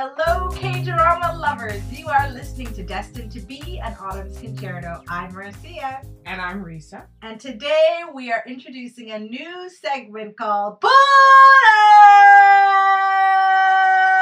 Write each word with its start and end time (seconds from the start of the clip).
Hello, 0.00 0.48
K 0.50 0.84
drama 0.84 1.36
lovers. 1.36 1.82
You 1.92 2.06
are 2.06 2.30
listening 2.30 2.72
to 2.74 2.84
Destined 2.84 3.32
to 3.32 3.40
Be 3.40 3.80
an 3.80 3.96
Autumn's 4.00 4.38
Concerto. 4.38 5.02
I'm 5.08 5.34
Marcia. 5.34 6.02
And 6.24 6.40
I'm 6.40 6.64
Risa. 6.64 7.06
And 7.20 7.40
today 7.40 8.02
we 8.14 8.30
are 8.30 8.44
introducing 8.46 9.10
a 9.10 9.18
new 9.18 9.68
segment 9.68 10.36
called 10.36 10.80
Pull 10.80 10.90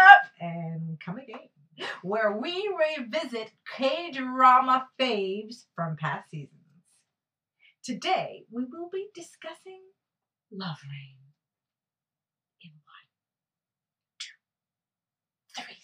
Up! 0.06 0.22
And 0.40 0.98
come 0.98 1.18
again, 1.18 1.50
where 2.02 2.32
we 2.32 2.74
revisit 2.96 3.52
K 3.76 4.12
drama 4.12 4.88
faves 4.98 5.66
from 5.74 5.98
past 5.98 6.30
seasons. 6.30 6.54
Today 7.84 8.44
we 8.50 8.64
will 8.64 8.88
be 8.90 9.08
discussing 9.14 9.82
Love 10.50 10.78
Rain. 10.90 11.16
In 12.62 12.70
one, 12.70 13.08
two, 14.18 14.32
three 15.54 15.64
seconds. 15.66 15.82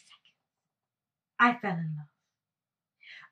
I 1.42 1.54
fell 1.54 1.72
in 1.72 1.96
love. 1.96 2.06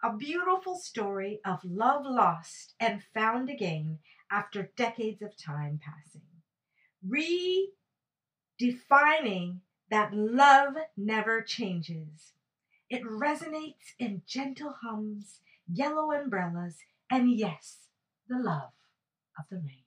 A 0.02 0.16
beautiful 0.16 0.74
story 0.74 1.38
of 1.44 1.60
love 1.62 2.04
lost 2.04 2.74
and 2.80 3.04
found 3.14 3.48
again 3.48 4.00
after 4.32 4.72
decades 4.76 5.22
of 5.22 5.36
time 5.36 5.78
passing. 5.80 6.26
Redefining 8.60 9.60
that 9.92 10.12
love 10.12 10.74
never 10.96 11.40
changes. 11.40 12.32
It 12.88 13.04
resonates 13.04 13.94
in 14.00 14.22
gentle 14.26 14.74
hums, 14.82 15.38
yellow 15.72 16.10
umbrellas, 16.10 16.78
and 17.08 17.30
yes, 17.30 17.90
the 18.28 18.40
love 18.40 18.72
of 19.38 19.44
the 19.48 19.62
rain. 19.62 19.84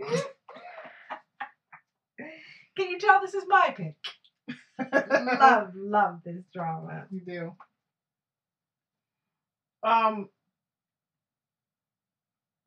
Can 2.76 2.88
you 2.88 2.98
tell 2.98 3.20
this 3.20 3.34
is 3.34 3.44
my 3.46 3.72
pick? 3.76 3.94
love, 5.40 5.70
love 5.74 6.20
this 6.24 6.44
drama. 6.52 7.06
You 7.10 7.20
do. 7.20 7.52
Um, 9.82 10.28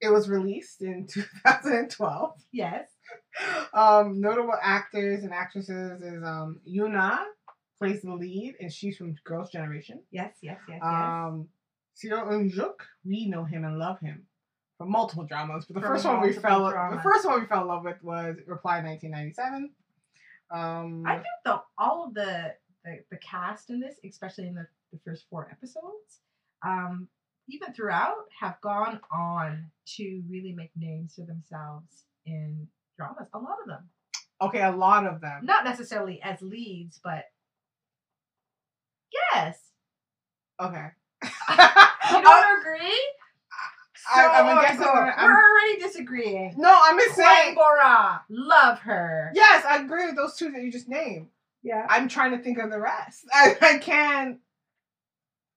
it 0.02 0.09
was 0.09 0.30
released 0.30 0.81
in 0.81 1.07
2012. 1.11 2.33
Yes. 2.52 2.89
Um, 3.73 4.19
notable 4.22 4.55
actors 4.61 5.23
and 5.23 5.33
actresses 5.33 6.02
is 6.02 6.23
um 6.23 6.59
Yoona 6.67 7.19
plays 7.77 8.02
the 8.02 8.13
lead, 8.13 8.55
and 8.59 8.72
she's 8.72 8.97
from 8.97 9.16
Girls' 9.25 9.52
Generation. 9.52 10.02
Yes, 10.11 10.35
yes, 10.41 10.59
yes, 10.67 10.79
yes. 10.81 10.83
Um, 10.83 11.50
Seo 11.95 12.31
In-guk, 12.31 12.85
we 13.05 13.27
know 13.27 13.44
him 13.44 13.63
and 13.66 13.77
love 13.77 14.00
him 14.00 14.25
from 14.77 14.91
multiple 14.91 15.25
dramas, 15.25 15.66
but 15.66 15.75
the 15.75 15.81
From 15.81 15.89
first 15.94 16.05
one 16.05 16.22
we 16.22 16.33
fell 16.33 16.66
the 16.66 17.02
first 17.02 17.25
one 17.25 17.39
we 17.41 17.47
fell 17.47 17.61
in 17.61 17.67
love 17.67 17.83
with 17.83 18.02
was 18.03 18.35
Reply 18.47 18.81
1997. 18.81 19.72
Um, 20.53 21.03
I 21.05 21.15
think 21.15 21.25
the 21.43 21.61
all 21.77 22.05
of 22.07 22.13
the, 22.13 22.53
the 22.83 22.99
the 23.11 23.17
cast 23.17 23.69
in 23.69 23.79
this, 23.79 23.95
especially 24.07 24.47
in 24.47 24.55
the, 24.55 24.67
the 24.93 24.99
first 25.03 25.25
four 25.29 25.47
episodes, 25.51 26.21
um, 26.65 27.07
even 27.49 27.73
throughout, 27.73 28.25
have 28.39 28.59
gone 28.61 29.00
on 29.11 29.72
to 29.97 30.23
really 30.29 30.53
make 30.53 30.72
names 30.75 31.16
for 31.16 31.25
themselves 31.25 32.05
in 32.25 32.67
dramas. 32.97 33.28
A 33.34 33.39
lot 33.39 33.57
of 33.61 33.67
them, 33.67 33.89
okay, 34.41 34.61
a 34.61 34.72
lot 34.72 35.05
of 35.05 35.22
them. 35.22 35.41
not 35.45 35.63
necessarily 35.66 36.22
as 36.22 36.41
leads, 36.41 37.00
but 37.03 37.25
yes. 39.34 39.59
Okay. 40.61 40.88
You 42.11 42.22
don't 42.22 42.59
agree? 42.61 43.01
I, 44.13 44.27
I'm 44.27 44.55
So, 44.57 44.61
guessing. 44.61 44.81
so, 44.83 44.89
I'm- 44.89 45.25
we're 45.25 45.33
already 45.33 45.79
disagreeing. 45.81 46.53
no, 46.57 46.79
I'm 46.83 46.97
just 46.99 47.16
saying. 47.16 47.55
Bora, 47.55 48.21
love 48.29 48.79
her. 48.79 49.31
Yes, 49.33 49.66
I 49.66 49.77
agree 49.81 50.05
with 50.07 50.16
those 50.16 50.35
two 50.35 50.51
that 50.51 50.61
you 50.61 50.71
just 50.71 50.89
named. 50.89 51.27
Yeah. 51.63 51.85
I'm 51.89 52.07
trying 52.07 52.31
to 52.38 52.43
think 52.43 52.57
of 52.59 52.69
the 52.69 52.79
rest. 52.79 53.25
I, 53.33 53.57
I 53.61 53.77
can't. 53.79 54.39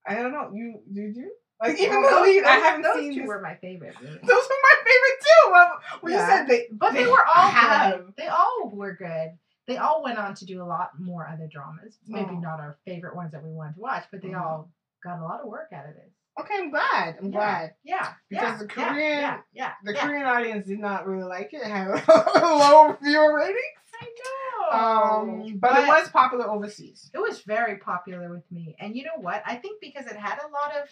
I 0.07 0.15
don't 0.15 0.31
know. 0.31 0.51
You 0.53 0.81
did 0.91 1.15
you 1.15 1.31
like 1.61 1.77
even 1.79 2.01
Well, 2.01 2.09
the 2.09 2.15
those- 2.15 2.35
lead? 2.35 2.43
I 2.45 2.55
haven't 2.55 2.81
those 2.83 2.95
seen 2.95 3.13
two 3.13 3.19
this. 3.21 3.27
were 3.27 3.41
my 3.41 3.55
favorite. 3.55 3.93
Really. 4.01 4.13
Those 4.17 4.23
were 4.27 4.61
my 4.63 4.75
favorite 4.77 5.19
too. 5.21 5.51
Well, 5.51 5.71
when 6.01 6.13
Yeah. 6.13 6.19
you 6.25 6.31
said 6.31 6.47
they, 6.47 6.67
But 6.71 6.93
they, 6.93 7.03
they 7.03 7.09
were 7.11 7.25
all 7.25 7.51
good. 7.51 8.13
They 8.17 8.27
all 8.27 8.71
were 8.73 8.95
good. 8.95 9.31
They 9.67 9.77
all 9.77 10.01
went 10.01 10.17
on 10.17 10.33
to 10.35 10.45
do 10.45 10.63
a 10.63 10.65
lot 10.65 10.99
more 10.99 11.27
other 11.27 11.47
dramas. 11.51 11.99
Maybe 12.07 12.31
Oh. 12.31 12.39
not 12.39 12.59
our 12.59 12.77
favorite 12.87 13.15
ones 13.15 13.33
that 13.33 13.43
we 13.43 13.51
wanted 13.51 13.75
to 13.75 13.81
watch, 13.81 14.05
but 14.11 14.21
they 14.23 14.29
Mhm. 14.29 14.41
all 14.41 14.71
got 15.03 15.19
a 15.19 15.23
lot 15.23 15.41
of 15.41 15.47
work 15.47 15.69
out 15.73 15.85
of 15.85 15.91
it. 15.91 16.11
Okay, 16.39 16.53
I'm 16.57 16.69
glad. 16.71 17.17
I'm 17.19 17.25
Yeah. 17.25 17.31
glad 17.31 17.73
Yeah. 17.83 18.13
Because 18.29 18.43
yeah, 18.51 18.57
the 18.57 18.67
Korean- 18.67 19.19
Yeah. 19.19 19.41
Yeah. 19.53 19.73
the. 19.83 19.93
Korean 19.93 20.25
audience 20.25 20.65
did 20.65 20.79
not 20.79 21.05
really 21.07 21.23
like 21.23 21.53
it. 21.53 21.61
It 21.61 21.67
had 21.77 21.87
a 21.87 22.55
low 22.55 22.97
viewer 23.01 23.35
rating. 23.35 23.61
I 24.01 24.05
know. 24.19 24.79
Um, 24.79 25.57
but, 25.59 25.77
it 25.83 25.87
was 25.87 26.09
popular 26.09 26.47
overseas. 26.49 27.09
it 27.13 27.17
was 27.19 27.41
very 27.41 27.77
popular 27.77 28.29
with 28.29 28.49
me. 28.51 28.75
And 28.79 28.95
you 28.95 29.03
know 29.03 29.17
what? 29.19 29.43
I 29.45 29.55
think 29.55 29.81
because 29.81 30.05
it 30.05 30.15
had 30.15 30.39
a 30.39 30.47
lot 30.47 30.71
of 30.81 30.87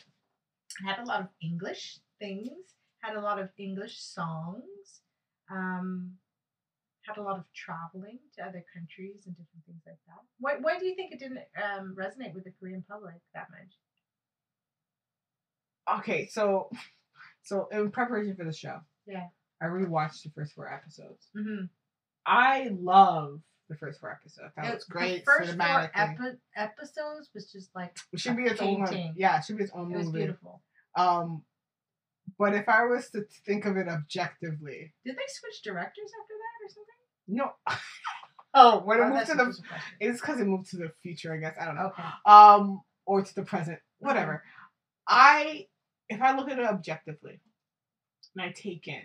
had 0.85 0.99
a 0.99 1.05
lot 1.05 1.21
of 1.21 1.27
English 1.41 1.99
things, 2.19 2.51
had 2.99 3.15
a 3.15 3.21
lot 3.21 3.39
of 3.39 3.49
English 3.57 4.01
songs, 4.01 5.01
um, 5.49 6.11
had 7.03 7.17
a 7.17 7.21
lot 7.21 7.37
of 7.37 7.45
traveling 7.53 8.19
to 8.35 8.43
other 8.43 8.63
countries 8.75 9.23
and 9.25 9.35
different 9.37 9.63
things 9.65 9.81
like 9.85 9.99
that. 10.07 10.21
Why 10.39 10.57
why 10.59 10.77
do 10.79 10.85
you 10.85 10.95
think 10.95 11.13
it 11.13 11.19
didn't 11.19 11.39
um, 11.63 11.95
resonate 11.97 12.33
with 12.33 12.43
the 12.43 12.51
Korean 12.59 12.83
public 12.89 13.15
that 13.33 13.47
much? 13.51 13.73
Okay, 15.99 16.27
so 16.27 16.69
so 17.43 17.67
in 17.71 17.91
preparation 17.91 18.35
for 18.35 18.43
the 18.43 18.53
show, 18.53 18.79
Yeah. 19.05 19.27
I 19.61 19.65
rewatched 19.65 20.23
the 20.23 20.29
first 20.31 20.53
four 20.53 20.71
episodes. 20.71 21.29
Mm-hmm. 21.35 21.65
I 22.25 22.69
love 22.79 23.39
the 23.69 23.75
first 23.75 23.99
four 23.99 24.11
episodes. 24.11 24.53
That 24.57 24.73
was 24.73 24.83
great. 24.83 25.19
The 25.25 25.31
first 25.31 25.57
four 25.57 25.91
epi- 25.95 26.37
episodes 26.55 27.29
was 27.33 27.51
just 27.51 27.69
like 27.75 27.95
it 28.13 28.19
should 28.19 28.37
be 28.37 28.43
its 28.43 28.61
own. 28.61 28.85
painting. 28.85 29.13
Yeah, 29.17 29.37
it 29.39 29.45
should 29.45 29.57
be 29.57 29.63
its 29.63 29.73
own 29.73 29.91
it 29.93 29.97
was 29.97 30.11
beautiful. 30.11 30.61
Um, 30.95 31.43
but 32.37 32.53
if 32.53 32.67
I 32.67 32.83
was 32.85 33.09
to 33.11 33.25
think 33.45 33.65
of 33.65 33.77
it 33.77 33.87
objectively, 33.87 34.93
Did 35.05 35.15
they 35.15 35.21
switch 35.27 35.61
directors 35.63 36.11
after 36.21 36.33
that 36.33 36.65
or 36.65 36.69
something? 36.69 36.93
no. 37.27 37.51
oh, 38.53 38.79
when 38.85 38.99
it 38.99 39.03
Oh, 39.03 39.09
moved 39.09 39.27
to 39.27 39.35
the, 39.35 39.45
just 39.45 39.59
a 39.59 39.67
question. 39.67 39.91
it's 40.01 40.21
because 40.21 40.39
it 40.41 40.47
moved 40.47 40.69
to 40.71 40.77
the 40.77 40.91
future. 41.01 41.33
I 41.33 41.37
guess 41.37 41.55
I 41.59 41.65
don't 41.65 41.75
know. 41.75 41.87
Okay. 41.97 42.03
Um, 42.25 42.81
or 43.05 43.21
to 43.23 43.35
the 43.35 43.43
present, 43.43 43.79
whatever. 43.99 44.43
I, 45.07 45.67
if 46.09 46.21
I 46.21 46.35
look 46.35 46.49
at 46.49 46.59
it 46.59 46.65
objectively, 46.65 47.39
and 48.35 48.41
I 48.45 48.51
take 48.51 48.87
in 48.87 49.03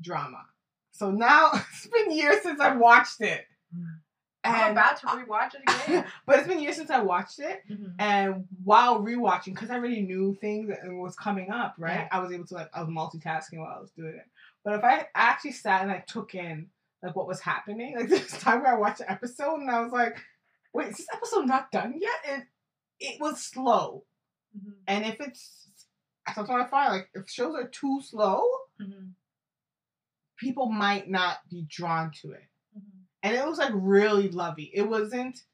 drama. 0.00 0.44
So 0.92 1.10
now 1.10 1.50
it's 1.54 1.86
been 1.86 2.10
years 2.12 2.42
since 2.42 2.60
I've 2.60 2.78
watched 2.78 3.20
it, 3.20 3.46
Mm. 3.74 3.98
I'm 4.46 4.72
about 4.72 5.00
to 5.00 5.06
rewatch 5.06 5.54
it 5.54 5.62
again. 5.86 6.04
but 6.26 6.38
it's 6.38 6.46
been 6.46 6.60
years 6.60 6.76
since 6.76 6.90
I 6.90 7.00
watched 7.00 7.38
it. 7.40 7.62
Mhm. 7.68 7.94
And 7.98 8.44
while 8.62 9.00
rewatching, 9.02 9.46
because 9.54 9.70
I 9.70 9.76
already 9.76 10.02
knew 10.02 10.34
things 10.38 10.68
that 10.68 10.80
was 10.92 11.16
coming 11.16 11.50
up, 11.50 11.74
right? 11.78 12.00
Yeah. 12.00 12.08
I 12.12 12.18
was 12.20 12.30
able 12.30 12.46
to 12.48 12.54
like 12.54 12.68
I 12.74 12.80
was 12.82 12.90
multitasking 12.90 13.58
while 13.58 13.74
I 13.74 13.80
was 13.80 13.90
doing 13.92 14.14
it. 14.14 14.26
But 14.62 14.74
if 14.74 14.84
I 14.84 15.08
actually 15.14 15.52
sat 15.52 15.80
and 15.82 15.90
I 15.90 16.04
took 16.06 16.34
in 16.34 16.68
like 17.02 17.16
what 17.16 17.26
was 17.26 17.40
happening, 17.40 17.96
like 17.96 18.08
this 18.10 18.38
time 18.38 18.62
where 18.62 18.74
I 18.74 18.78
watched 18.78 18.98
the 18.98 19.10
episode 19.10 19.60
and 19.60 19.70
I 19.70 19.80
was 19.80 19.92
like, 19.92 20.18
wait, 20.74 20.88
is 20.88 20.98
this 20.98 21.06
episode 21.14 21.46
not 21.46 21.72
done 21.72 21.94
yet? 21.98 22.20
It 22.26 22.44
it 23.00 23.20
was 23.20 23.40
slow. 23.42 24.04
Mhm. 24.56 24.74
And 24.86 25.04
if 25.06 25.20
it's 25.20 25.63
sometimes 26.34 26.64
I 26.66 26.68
find 26.68 26.92
like 26.92 27.10
if 27.14 27.28
shows 27.28 27.54
are 27.54 27.68
too 27.68 28.00
slow, 28.02 28.46
Mhm. 28.80 29.12
people 30.36 30.70
might 30.70 31.08
not 31.08 31.38
be 31.50 31.66
drawn 31.68 32.10
to 32.22 32.32
it. 32.32 32.48
Mhm. 32.76 33.04
And 33.22 33.34
it 33.36 33.46
was 33.46 33.58
like 33.58 33.72
really 33.74 34.28
lovey. 34.30 34.70
It 34.74 34.82
wasn't. 34.88 35.44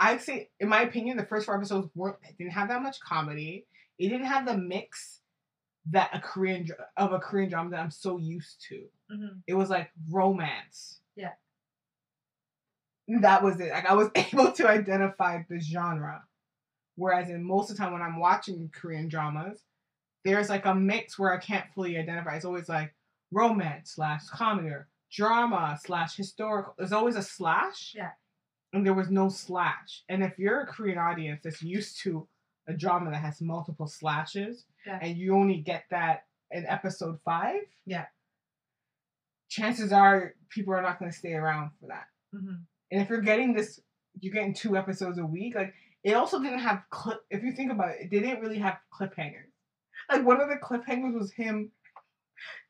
I'd 0.00 0.20
say, 0.22 0.50
in 0.60 0.68
my 0.68 0.82
opinion, 0.82 1.16
the 1.16 1.26
first 1.26 1.46
four 1.46 1.56
episodes 1.56 1.90
weren't 1.94 2.18
didn't 2.38 2.52
have 2.52 2.68
that 2.68 2.82
much 2.82 3.00
comedy. 3.00 3.66
It 3.98 4.08
didn't 4.10 4.26
have 4.26 4.46
the 4.46 4.56
mix 4.56 5.20
that 5.86 6.10
a 6.14 6.20
Korean 6.20 6.68
of 6.96 7.12
a 7.12 7.18
Korean 7.18 7.48
drama 7.50 7.70
that 7.70 7.80
I'm 7.80 7.90
so 7.90 8.18
used 8.18 8.60
to. 8.68 8.88
Mhm. 9.10 9.42
It 9.46 9.54
was 9.54 9.70
like 9.70 9.90
romance. 10.10 11.00
Yeah. 11.16 11.34
That 13.08 13.42
was 13.42 13.58
it. 13.60 13.70
Like 13.72 13.86
I 13.86 13.94
was 13.94 14.10
able 14.14 14.52
to 14.52 14.68
identify 14.68 15.42
the 15.48 15.58
genre. 15.60 16.24
Whereas 16.96 17.30
in 17.30 17.42
most 17.42 17.70
of 17.70 17.76
the 17.76 17.82
time 17.82 17.92
when 17.92 18.02
I'm 18.02 18.18
watching 18.18 18.68
Korean 18.70 19.08
dramas, 19.08 19.64
there's 20.24 20.48
like 20.48 20.66
a 20.66 20.74
mix 20.74 21.18
where 21.18 21.32
I 21.32 21.38
can't 21.38 21.66
fully 21.74 21.96
identify. 21.98 22.34
It's 22.36 22.44
always 22.44 22.68
like 22.68 22.94
romance 23.30 23.92
slash 23.92 24.26
comedy 24.26 24.68
or 24.68 24.88
drama 25.10 25.78
slash 25.82 26.16
historical. 26.16 26.74
There's 26.78 26.92
always 26.92 27.16
a 27.16 27.22
slash. 27.22 27.94
Yeah. 27.96 28.10
And 28.72 28.84
there 28.84 28.94
was 28.94 29.10
no 29.10 29.28
slash. 29.28 30.02
And 30.08 30.22
if 30.22 30.38
you're 30.38 30.60
a 30.60 30.66
Korean 30.66 30.98
audience 30.98 31.40
that's 31.44 31.62
used 31.62 32.00
to 32.02 32.28
a 32.66 32.74
drama 32.74 33.10
that 33.10 33.18
has 33.18 33.40
multiple 33.40 33.86
slashes, 33.86 34.66
Yeah. 34.86 34.98
and 35.00 35.16
you 35.16 35.34
only 35.34 35.58
get 35.58 35.84
that 35.90 36.26
in 36.50 36.66
episode 36.66 37.18
five, 37.24 37.62
Yeah. 37.86 38.06
chances 39.48 39.92
are 39.92 40.34
people 40.50 40.74
are 40.74 40.82
not 40.82 40.98
going 40.98 41.10
to 41.10 41.16
stay 41.16 41.32
around 41.34 41.70
for 41.80 41.86
that. 41.88 42.08
Mhm. 42.34 42.66
And 42.90 43.00
if 43.02 43.08
you're 43.08 43.20
getting 43.22 43.54
this, 43.54 43.80
you're 44.20 44.34
getting 44.34 44.52
two 44.54 44.76
episodes 44.76 45.18
a 45.18 45.24
week. 45.26 45.54
Like 45.54 45.74
it 46.04 46.12
also 46.14 46.40
didn't 46.42 46.58
have 46.60 46.84
clip. 46.90 47.24
If 47.30 47.42
you 47.42 47.52
think 47.52 47.72
about 47.72 47.90
it, 47.90 48.10
they 48.10 48.20
didn't 48.20 48.40
really 48.40 48.58
have 48.58 48.78
cliffhangers. 48.92 49.50
Like 50.10 50.24
one 50.24 50.40
of 50.40 50.48
the 50.48 50.56
cliffhangers 50.56 51.18
was 51.18 51.32
him. 51.32 51.70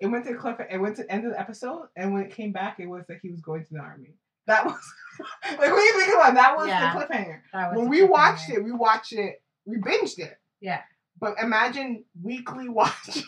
It 0.00 0.06
went 0.06 0.24
to 0.26 0.34
cliff. 0.34 0.56
It 0.70 0.78
went 0.78 0.96
to 0.96 1.02
the 1.02 1.12
end 1.12 1.26
of 1.26 1.32
the 1.32 1.40
episode, 1.40 1.88
and 1.96 2.12
when 2.14 2.22
it 2.24 2.34
came 2.34 2.52
back, 2.52 2.80
it 2.80 2.86
was 2.86 3.04
that 3.08 3.18
he 3.22 3.30
was 3.30 3.40
going 3.40 3.64
to 3.64 3.74
the 3.74 3.80
army. 3.80 4.14
That 4.46 4.64
was 4.64 4.80
like 5.44 5.58
when 5.58 5.70
you 5.84 6.00
think 6.00 6.14
about 6.14 6.34
that 6.34 6.56
was 6.56 6.68
Yeah. 6.68 6.94
the 6.94 7.00
cliffhanger. 7.00 7.40
Was 7.52 7.76
When 7.76 7.84
the 7.84 7.90
we 7.90 8.02
watched 8.04 8.48
it, 8.50 8.64
we 8.64 8.72
watched 8.72 9.12
it, 9.12 9.42
we 9.66 9.76
binged 9.76 10.18
it. 10.18 10.38
Yeah. 10.60 10.80
But 11.20 11.34
imagine 11.42 12.04
weekly 12.22 12.68
watching 12.70 13.24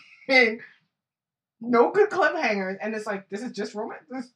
no 1.61 1.91
good 1.91 2.09
cliffhangers, 2.11 2.77
and 2.81 2.95
it's 2.95 3.07
like 3.07 3.29
this 3.29 3.43
is 3.43 3.53
just 3.53 3.75
romance. 3.75 4.05
There's, 4.09 4.33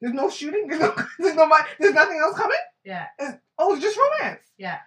there's 0.00 0.14
no 0.14 0.28
shooting. 0.30 0.66
There's 0.68 0.80
no. 0.80 0.94
There's 1.18 1.34
nobody. 1.34 1.64
There's 1.80 1.94
nothing 1.94 2.18
else 2.22 2.36
coming. 2.36 2.56
Yeah. 2.84 3.06
It's, 3.18 3.36
oh, 3.58 3.74
it's 3.74 3.82
just 3.82 3.98
romance. 3.98 4.42
Yeah. 4.58 4.78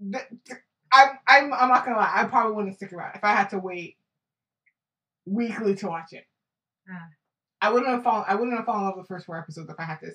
Th- 0.00 0.24
th- 0.46 0.60
I'm. 0.92 1.18
I'm. 1.26 1.52
I'm 1.52 1.68
not 1.68 1.84
gonna 1.84 1.96
lie. 1.96 2.12
I 2.14 2.24
probably 2.24 2.54
wouldn't 2.54 2.76
stick 2.76 2.92
around 2.92 3.14
if 3.16 3.24
I 3.24 3.34
had 3.34 3.48
to 3.50 3.58
wait 3.58 3.96
weekly 5.26 5.74
to 5.76 5.86
watch 5.88 6.12
it. 6.12 6.26
Ah. 6.90 7.08
I 7.60 7.70
wouldn't 7.72 7.90
have 7.92 8.02
fallen. 8.02 8.24
I 8.28 8.34
wouldn't 8.34 8.56
have 8.56 8.66
fallen 8.66 8.82
in 8.82 8.86
love 8.88 8.96
with 8.96 9.06
the 9.08 9.14
first 9.14 9.26
four 9.26 9.38
episodes 9.38 9.70
if 9.70 9.78
I 9.78 9.84
had 9.84 10.00
to 10.00 10.10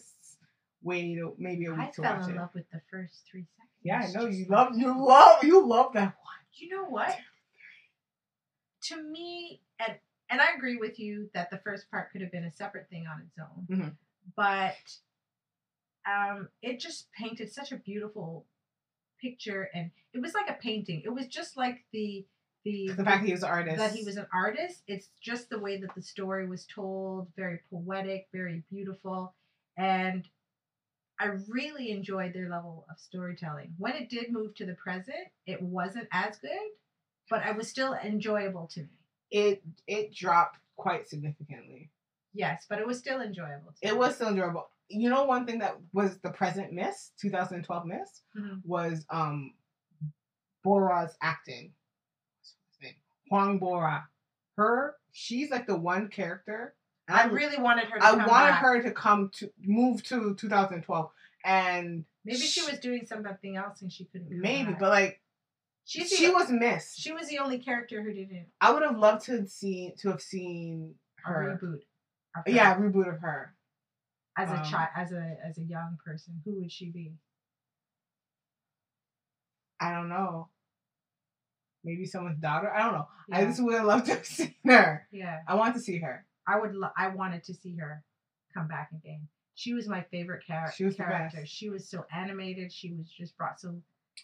wait 0.83 1.18
maybe 1.38 1.65
a 1.65 1.71
week 1.71 1.79
I 1.79 1.85
to 1.95 2.01
fell 2.01 2.18
watch 2.19 2.29
in 2.29 2.35
it. 2.35 2.39
love 2.39 2.50
with 2.53 2.69
the 2.71 2.81
first 2.91 3.24
three 3.29 3.45
seconds. 3.56 3.71
Yeah, 3.83 4.06
I 4.06 4.12
know 4.12 4.27
you 4.29 4.45
love. 4.50 4.77
You 4.77 5.06
love. 5.06 5.44
You 5.44 5.65
love 5.65 5.94
that 5.94 6.03
one. 6.03 6.13
You 6.53 6.69
know 6.69 6.85
what? 6.85 7.15
To 8.83 9.01
me, 9.01 9.62
and 9.80 9.95
and 10.30 10.41
I 10.41 10.47
agree 10.56 10.75
with 10.77 11.00
you 11.00 11.30
that 11.33 11.50
the 11.50 11.57
first 11.59 11.89
part 11.89 12.12
could 12.12 12.21
have 12.21 12.31
been 12.31 12.44
a 12.44 12.51
separate 12.51 12.89
thing 12.89 13.06
on 13.07 13.21
its 13.21 13.38
own, 13.39 13.77
Mhm. 13.77 13.95
but 14.35 14.75
um, 16.06 16.50
it 16.62 16.80
just 16.80 17.12
painted 17.13 17.51
such 17.51 17.71
a 17.71 17.77
beautiful 17.77 18.45
picture, 19.21 19.69
and 19.73 19.91
it 20.13 20.21
was 20.21 20.33
like 20.33 20.49
a 20.49 20.53
painting. 20.61 21.01
It 21.05 21.09
was 21.09 21.27
just 21.27 21.57
like 21.57 21.83
the 21.91 22.25
the 22.63 22.87
The 22.89 23.03
fact 23.05 23.21
that 23.21 23.25
he 23.27 23.31
was 23.31 23.43
an 23.43 23.49
artist. 23.49 23.77
that 23.77 23.91
he 23.93 24.03
was 24.03 24.17
an 24.17 24.27
artist. 24.33 24.81
It's 24.87 25.09
just 25.21 25.49
the 25.49 25.59
way 25.59 25.77
that 25.77 25.93
the 25.95 26.01
story 26.01 26.47
was 26.47 26.65
told, 26.65 27.27
very 27.35 27.59
poetic, 27.69 28.27
very 28.33 28.63
beautiful, 28.69 29.33
and 29.77 30.27
I 31.19 31.31
really 31.47 31.91
enjoyed 31.91 32.33
their 32.33 32.47
level 32.49 32.85
of 32.91 32.99
storytelling. 32.99 33.73
When 33.79 33.93
it 33.95 34.09
did 34.09 34.31
move 34.31 34.53
to 34.55 34.65
the 34.65 34.75
present, 34.75 35.29
it 35.47 35.61
wasn't 35.61 36.07
as 36.11 36.37
good, 36.37 36.51
but 37.29 37.45
it 37.45 37.55
was 37.55 37.67
still 37.67 37.93
enjoyable 37.95 38.67
to 38.73 38.81
me. 38.81 38.89
It 39.31 39.63
it 39.87 40.13
dropped 40.13 40.59
quite 40.75 41.07
significantly. 41.07 41.89
Yes, 42.33 42.65
but 42.69 42.77
it 42.79 42.85
was 42.85 42.99
still 42.99 43.21
enjoyable. 43.21 43.73
To 43.81 43.87
It 43.87 43.93
me. 43.93 43.97
was 43.97 44.15
still 44.15 44.27
enjoyable. 44.29 44.69
You 44.89 45.09
know, 45.09 45.25
one 45.25 45.45
thing 45.45 45.59
that 45.59 45.75
was 45.93 46.17
the 46.19 46.29
present 46.29 46.71
miss, 46.73 47.11
2012 47.19 47.85
miss, 47.85 48.21
Mhm. 48.37 48.61
was 48.65 49.05
um 49.09 49.53
Bora's 50.63 51.15
acting. 51.21 51.73
What's 52.39 52.55
his 52.71 52.81
name? 52.83 52.95
Hwang 53.29 53.59
Bora. 53.59 54.07
Her, 54.57 54.95
she's 55.11 55.49
like 55.51 55.67
the 55.67 55.75
one 55.77 56.07
character. 56.09 56.73
and 57.07 57.17
I 57.17 57.25
really 57.27 57.57
wanted 57.57 57.85
her. 57.85 57.99
To 57.99 58.05
I 58.05 58.09
come 58.11 58.19
wanted 58.27 58.49
back. 58.51 58.61
her 58.61 58.81
to 58.81 58.91
come 58.91 59.29
to 59.35 59.49
move 59.61 60.03
to 60.05 60.35
2012, 60.35 61.09
and 61.45 62.03
Maybe 62.25 62.39
she 62.39 62.61
was 62.69 62.79
doing 62.79 63.05
something 63.05 63.55
else 63.55 63.81
and 63.81 63.89
she 63.93 64.03
couldn't. 64.05 64.29
maybe, 64.29 64.71
back. 64.71 64.79
but 64.79 64.89
like 64.89 65.21
she's 65.85 66.09
she 66.09 66.27
the, 66.27 66.33
was 66.33 66.49
missed. 66.49 66.99
She 66.99 67.13
was 67.13 67.29
the 67.29 67.39
only 67.39 67.59
character 67.59 68.01
who 68.01 68.11
didn't 68.13 68.47
I 68.59 68.73
would 68.73 68.83
have 68.83 68.97
loved 68.97 69.23
to 69.25 69.47
see 69.47 69.93
to 69.99 70.09
have 70.09 70.21
seen 70.21 70.95
a 71.25 71.29
her. 71.29 71.59
reboot. 71.61 71.75
of 72.35 72.43
her. 72.45 72.51
Yeah, 72.51 72.75
reboot 72.77 73.07
of 73.13 73.21
her. 73.21 73.53
As 74.37 74.49
a 74.49 74.57
um, 74.59 74.63
child, 74.63 74.89
as 74.95 75.11
a 75.11 75.37
as 75.45 75.57
a 75.57 75.63
young 75.63 75.97
person, 76.05 76.41
who 76.45 76.59
would 76.59 76.71
she 76.71 76.89
be? 76.91 77.13
I 79.79 79.91
don't 79.91 80.09
know. 80.09 80.49
Maybe 81.83 82.05
someone's 82.05 82.39
daughter. 82.39 82.71
I 82.73 82.83
don't 82.83 82.93
know. 82.93 83.07
I 83.31 83.45
just 83.45 83.63
would 83.63 83.75
have 83.75 83.85
loved 83.85 84.05
to 84.07 84.13
have 84.15 84.25
seen 84.25 84.55
her. 84.65 85.07
Yeah, 85.11 85.39
I 85.47 85.55
want 85.55 85.75
to 85.75 85.79
see 85.81 85.99
her. 85.99 86.25
I 86.47 86.59
would. 86.59 86.73
Lo- 86.75 86.91
I 86.97 87.09
wanted 87.09 87.43
to 87.45 87.53
see 87.53 87.75
her 87.77 88.03
come 88.53 88.67
back 88.67 88.91
again. 88.91 89.27
She 89.55 89.73
was 89.73 89.87
my 89.87 90.01
favorite 90.11 90.43
char- 90.45 90.71
She 90.75 90.85
was 90.85 90.95
the 90.97 91.03
character. 91.03 91.37
best. 91.41 91.51
She 91.51 91.69
was 91.69 91.89
so 91.89 92.05
animated. 92.13 92.71
She 92.71 92.93
was 92.93 93.07
just 93.09 93.37
brought 93.37 93.59
so. 93.59 93.75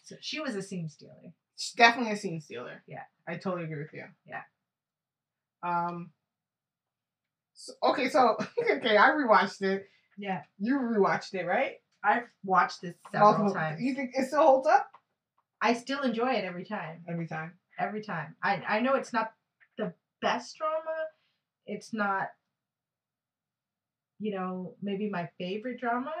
so 0.04 0.16
she 0.20 0.40
was 0.40 0.54
a 0.54 0.62
scene 0.62 0.88
stealer. 0.88 1.32
She's 1.56 1.72
definitely 1.74 2.12
a 2.12 2.16
scene 2.16 2.40
stealer. 2.40 2.82
Yeah. 2.86 3.02
I 3.28 3.36
totally 3.36 3.64
agree 3.64 3.82
with 3.82 3.92
you. 3.92 4.04
Yeah. 4.26 4.42
Um. 5.62 6.10
So, 7.54 7.72
okay, 7.82 8.08
so 8.08 8.36
okay, 8.72 8.96
I 8.96 9.10
rewatched 9.10 9.62
it. 9.62 9.88
Yeah, 10.18 10.42
You 10.58 10.78
rewatched 10.78 11.34
it, 11.34 11.46
right? 11.46 11.80
I've 12.02 12.28
watched 12.44 12.82
this 12.82 12.94
several 13.10 13.32
Multiple- 13.32 13.54
times. 13.54 13.80
You 13.80 13.94
think 13.94 14.12
it 14.14 14.26
still 14.28 14.42
holds 14.42 14.66
up 14.68 14.90
I 15.62 15.72
still 15.72 16.02
enjoy 16.02 16.32
it 16.34 16.44
every 16.44 16.64
time. 16.64 17.02
every 17.08 17.26
time? 17.26 17.52
Every 17.78 18.02
time. 18.02 18.36
I 18.42 18.62
I 18.68 18.80
know 18.80 18.94
it's 18.96 19.12
not 19.12 19.32
the 19.78 19.94
best 20.20 20.56
drama. 20.58 20.94
It's 21.66 21.92
not. 21.94 22.28
You 24.20 24.32
know, 24.34 24.74
maybe 24.82 25.08
my 25.10 25.28
favorite 25.38 25.80
drama. 25.80 26.12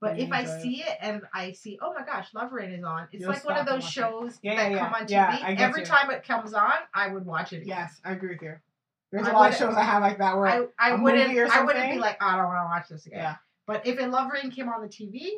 But 0.00 0.18
You 0.18 0.24
if 0.26 0.32
I 0.32 0.40
enjoy 0.40 0.52
it. 0.52 0.62
see 0.62 0.82
it 0.82 0.98
and 1.00 1.22
I 1.32 1.52
see, 1.52 1.78
oh 1.80 1.92
my 1.94 2.04
gosh, 2.04 2.34
Love 2.34 2.52
Rain 2.52 2.72
is 2.72 2.82
on. 2.82 3.06
It's 3.12 3.20
You'll 3.22 3.30
like 3.30 3.44
one 3.44 3.56
of 3.56 3.66
those 3.66 3.84
shows 3.88 4.38
Yeah, 4.42 4.56
that 4.56 4.72
yeah, 4.72 4.78
come 4.78 4.94
on 4.94 5.02
TV. 5.02 5.10
Yeah, 5.10 5.38
I 5.44 5.52
Every 5.52 5.80
you. 5.82 5.86
time 5.86 6.10
it 6.10 6.24
comes 6.24 6.54
on, 6.54 6.72
I 6.92 7.08
would 7.08 7.24
watch 7.24 7.52
it. 7.52 7.58
Again. 7.58 7.68
Yes, 7.68 8.00
I 8.04 8.12
agree 8.12 8.30
with 8.30 8.42
you. 8.42 8.56
There's 9.12 9.26
I 9.28 9.30
a 9.30 9.34
lot 9.34 9.50
of 9.50 9.56
shows 9.56 9.74
I 9.74 9.82
have 9.82 10.02
like 10.02 10.18
that 10.18 10.36
where 10.36 10.68
I, 10.78 10.94
wouldn't 10.94 11.28
movie 11.28 11.40
or 11.40 11.52
I 11.52 11.62
wouldn't 11.62 11.90
be 11.92 11.98
like, 11.98 12.16
oh, 12.20 12.26
I 12.26 12.36
don't 12.36 12.46
want 12.46 12.58
to 12.60 12.64
watch 12.64 12.88
this 12.88 13.06
again. 13.06 13.18
yeah. 13.20 13.36
But 13.66 13.86
if 13.86 14.00
a 14.00 14.06
Love 14.06 14.30
Rain 14.32 14.50
came 14.50 14.68
on 14.68 14.80
the 14.82 14.88
TV 14.88 15.28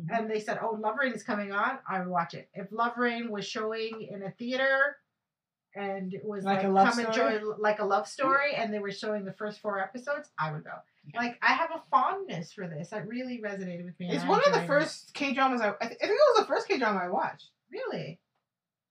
Mhm. 0.00 0.16
and 0.18 0.30
they 0.30 0.38
said, 0.40 0.58
"Oh, 0.62 0.70
Love 0.80 0.96
Rain 0.98 1.12
is 1.12 1.22
coming 1.22 1.52
on," 1.52 1.78
I 1.88 1.98
would 1.98 2.08
watch 2.08 2.34
it. 2.34 2.48
If 2.54 2.70
Love 2.70 2.96
Rain 2.96 3.30
was 3.30 3.46
showing 3.46 4.02
in 4.02 4.22
a 4.22 4.30
theater 4.30 4.96
and 5.74 6.12
it 6.14 6.24
was 6.24 6.44
Like 6.44 6.58
like, 6.58 6.66
a 6.66 6.68
love 6.68 6.88
come 6.94 7.12
story? 7.12 7.34
enjoy 7.36 7.46
like 7.58 7.78
a 7.80 7.84
love 7.84 8.06
story, 8.08 8.54
and 8.54 8.72
they 8.72 8.78
were 8.78 8.90
showing 8.92 9.24
the 9.24 9.32
first 9.32 9.60
four 9.60 9.78
episodes, 9.78 10.30
I 10.38 10.52
would 10.52 10.64
go. 10.64 10.72
Yeah. 11.12 11.20
Like 11.20 11.38
I 11.42 11.54
have 11.54 11.70
a 11.74 11.82
fondness 11.90 12.52
for 12.52 12.66
this. 12.68 12.90
That 12.90 13.06
really 13.08 13.40
resonated 13.42 13.84
with 13.84 13.98
me. 13.98 14.10
It's 14.10 14.24
one 14.24 14.42
of 14.46 14.52
the 14.52 14.62
first 14.66 15.12
K 15.14 15.32
dramas 15.34 15.60
I, 15.60 15.70
I 15.80 15.86
think 15.86 16.00
it 16.02 16.08
was 16.10 16.40
the 16.40 16.46
first 16.46 16.68
K 16.68 16.78
drama 16.78 17.00
I 17.00 17.08
watched. 17.08 17.50
Really, 17.70 18.20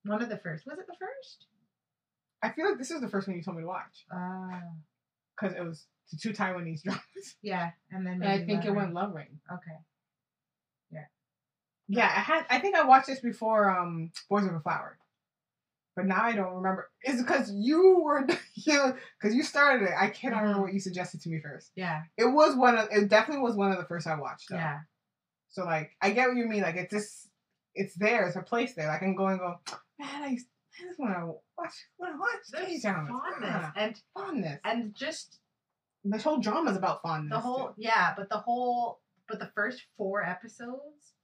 one 0.04 0.22
of 0.22 0.28
the 0.28 0.38
first. 0.38 0.66
Was 0.66 0.78
it 0.78 0.86
the 0.86 0.96
first? 0.98 1.46
I 2.42 2.50
feel 2.50 2.68
like 2.68 2.78
this 2.78 2.90
is 2.90 3.00
the 3.00 3.08
first 3.08 3.26
one 3.28 3.36
you 3.36 3.42
told 3.42 3.56
me 3.56 3.62
to 3.62 3.66
watch 3.68 4.04
Uh, 4.10 4.60
because 5.36 5.54
it 5.56 5.62
was 5.64 5.86
the 6.10 6.16
two 6.18 6.32
Taiwanese 6.32 6.82
dramas. 6.84 7.36
yeah, 7.42 7.70
and 7.90 8.06
then 8.06 8.14
And 8.14 8.24
I 8.24 8.36
maybe 8.38 8.46
think 8.46 8.64
it 8.64 8.68
Love 8.68 8.76
went 8.76 8.94
Love 8.94 9.14
Rain. 9.14 9.40
Okay. 9.52 9.76
Yeah, 10.90 11.04
Yeah, 11.88 12.06
I 12.06 12.20
had. 12.20 12.46
I 12.50 12.58
think 12.58 12.74
I 12.76 12.84
watched 12.84 13.06
this 13.06 13.20
before 13.20 13.70
um 13.70 14.10
Boys 14.28 14.44
Over 14.44 14.60
Flower, 14.60 14.98
but 15.96 16.06
now 16.06 16.22
I 16.22 16.32
don't 16.32 16.54
remember. 16.54 16.88
It's 17.02 17.20
because 17.20 17.50
you 17.52 18.00
were 18.00 18.26
you 18.54 18.94
because 19.20 19.34
you 19.34 19.42
started 19.42 19.86
it. 19.88 19.94
I 19.98 20.08
cannot 20.08 20.40
remember 20.42 20.60
Mhm. 20.60 20.62
what 20.64 20.72
you 20.74 20.80
suggested 20.80 21.20
to 21.22 21.28
me 21.28 21.40
first. 21.40 21.70
Yeah, 21.74 22.02
It 22.16 22.26
was 22.26 22.56
one 22.56 22.76
of. 22.78 22.88
It 22.90 23.08
definitely 23.08 23.42
was 23.42 23.56
one 23.56 23.70
of 23.72 23.78
the 23.78 23.84
first 23.84 24.06
I 24.06 24.14
watched. 24.18 24.48
Though. 24.50 24.56
yeah. 24.56 24.80
So 25.48 25.64
like, 25.64 25.90
I 26.00 26.10
get 26.10 26.28
what 26.28 26.36
you 26.36 26.46
mean. 26.46 26.62
Like 26.62 26.76
it's 26.76 26.92
just, 26.92 27.28
it's 27.74 27.94
there. 27.96 28.26
It's 28.26 28.36
a 28.36 28.42
place 28.42 28.74
there. 28.74 28.86
Like, 28.86 28.96
I 28.96 29.04
can 29.04 29.16
go 29.16 29.26
and 29.26 29.38
go. 29.40 29.58
Man, 29.98 30.22
I, 30.22 30.38
I 30.78 30.84
just 30.84 30.98
want 30.98 31.14
to 31.14 31.26
watch. 31.58 31.72
Want 31.98 32.14
to 32.14 32.18
watch 32.18 32.66
There's 32.68 32.82
dramas. 32.82 33.10
fondness 33.10 33.50
Ah, 33.52 33.72
and 33.76 34.02
fondness. 34.14 34.60
and 34.64 34.94
just 34.94 35.38
this 36.04 36.22
whole 36.22 36.38
drama 36.38 36.70
is 36.70 36.76
about 36.76 37.02
fondness. 37.02 37.30
the 37.36 37.40
whole 37.40 37.68
too. 37.68 37.74
yeah 37.78 38.14
but 38.16 38.28
the 38.30 38.38
whole 38.38 39.00
but 39.28 39.38
the 39.38 39.50
first 39.54 39.82
four 39.96 40.24
episodes 40.24 41.14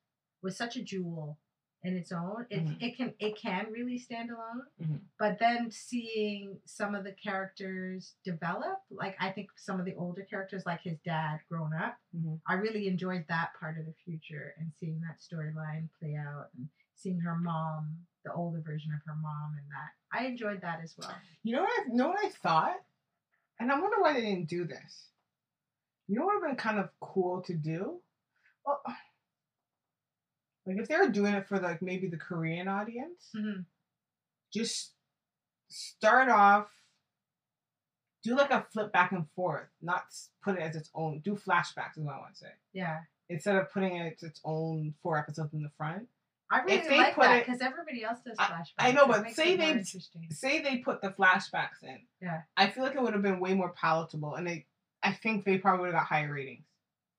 was 0.42 0.56
such 0.56 0.76
a 0.76 0.82
jewel 0.82 1.38
in 1.82 1.96
its 1.96 2.10
own 2.12 2.46
it, 2.50 2.64
Mhm. 2.64 2.82
it 2.82 2.96
can 2.96 3.14
it 3.18 3.36
can 3.36 3.70
really 3.72 3.98
stand 3.98 4.30
alone 4.30 4.62
Mhm. 4.82 5.00
but 5.18 5.38
then 5.38 5.70
seeing 5.70 6.60
some 6.66 6.94
of 6.94 7.04
the 7.04 7.12
characters 7.12 8.16
develop 8.24 8.82
like 8.90 9.16
i 9.20 9.30
think 9.30 9.50
some 9.56 9.78
of 9.78 9.86
the 9.86 9.94
older 9.94 10.24
characters 10.24 10.66
like 10.66 10.80
his 10.82 10.98
dad 11.04 11.40
grown 11.48 11.72
up 11.72 11.96
Mhm. 12.14 12.40
i 12.46 12.54
really 12.54 12.86
enjoyed 12.88 13.24
that 13.28 13.54
part 13.58 13.78
of 13.78 13.86
the 13.86 13.94
future 14.04 14.54
and 14.58 14.72
seeing 14.74 15.00
that 15.02 15.20
storyline 15.20 15.88
play 15.98 16.16
out 16.16 16.48
and 16.54 16.68
seeing 16.94 17.20
her 17.20 17.36
mom 17.36 18.06
the 18.26 18.32
older 18.34 18.60
version 18.60 18.92
of 18.92 19.00
her 19.06 19.14
mom 19.14 19.54
and 19.56 19.66
that 19.70 20.18
i 20.18 20.26
enjoyed 20.26 20.60
that 20.62 20.80
as 20.82 20.94
well 20.98 21.14
You 21.44 21.54
know 21.56 21.62
what? 21.62 21.70
I, 21.80 21.88
know 21.88 22.08
what 22.08 22.24
I 22.24 22.28
thought, 22.30 22.76
and 23.60 23.70
I 23.72 23.78
wonder 23.80 23.96
why 24.00 24.12
they 24.14 24.20
didn't 24.20 24.48
do 24.48 24.64
this. 24.66 25.08
You 26.08 26.18
know 26.18 26.26
what 26.26 26.40
would 26.40 26.48
have 26.48 26.56
been 26.56 26.62
kind 26.68 26.78
of 26.78 26.90
cool 27.00 27.42
to 27.42 27.54
do? 27.54 28.00
Well, 28.64 28.80
like 30.66 30.78
if 30.78 30.88
they 30.88 30.96
were 30.96 31.08
doing 31.08 31.34
it 31.34 31.46
for 31.46 31.58
like 31.60 31.80
maybe 31.82 32.08
the 32.08 32.16
Korean 32.16 32.66
audience, 32.68 33.30
Mhm. 33.34 33.64
just 34.52 34.94
start 35.68 36.28
off. 36.28 36.68
Do 38.22 38.34
like 38.36 38.50
a 38.50 38.66
flip 38.72 38.92
back 38.92 39.12
and 39.12 39.30
forth, 39.36 39.68
not 39.80 40.04
put 40.42 40.56
it 40.56 40.62
as 40.62 40.74
its 40.74 40.90
own. 40.94 41.20
Do 41.20 41.36
flashbacks 41.36 41.96
is 41.96 42.02
what 42.04 42.14
I 42.16 42.18
want 42.18 42.34
to 42.34 42.40
say. 42.40 42.52
yeah 42.72 43.04
Instead 43.28 43.56
of 43.56 43.70
putting 43.72 43.96
it 43.96 44.14
as 44.16 44.22
its 44.22 44.40
own 44.44 44.94
four 45.02 45.16
episodes 45.18 45.52
in 45.54 45.62
the 45.62 45.70
front. 45.76 46.08
I 46.50 46.62
really 46.62 46.88
they 46.88 46.98
like 46.98 47.14
put 47.14 47.22
that 47.22 47.44
because 47.44 47.60
everybody 47.60 48.04
else 48.04 48.18
does 48.24 48.36
flashbacks. 48.36 48.72
I 48.78 48.92
know, 48.92 49.06
but 49.06 49.30
say 49.32 49.56
they- 49.56 49.82
say 50.30 50.60
they 50.62 50.78
put 50.78 51.02
the 51.02 51.08
flashbacks 51.10 51.82
in. 51.82 51.98
Yeah. 52.20 52.42
I 52.56 52.68
feel 52.68 52.84
like 52.84 52.94
it 52.94 53.02
would 53.02 53.14
have 53.14 53.22
been 53.22 53.40
way 53.40 53.54
more 53.54 53.72
palatable, 53.72 54.34
and 54.36 54.46
they, 54.46 54.66
I 55.02 55.12
think 55.12 55.44
they 55.44 55.58
probably 55.58 55.86
would 55.86 55.94
have 55.94 56.02
got 56.02 56.06
higher 56.06 56.32
ratings. 56.32 56.64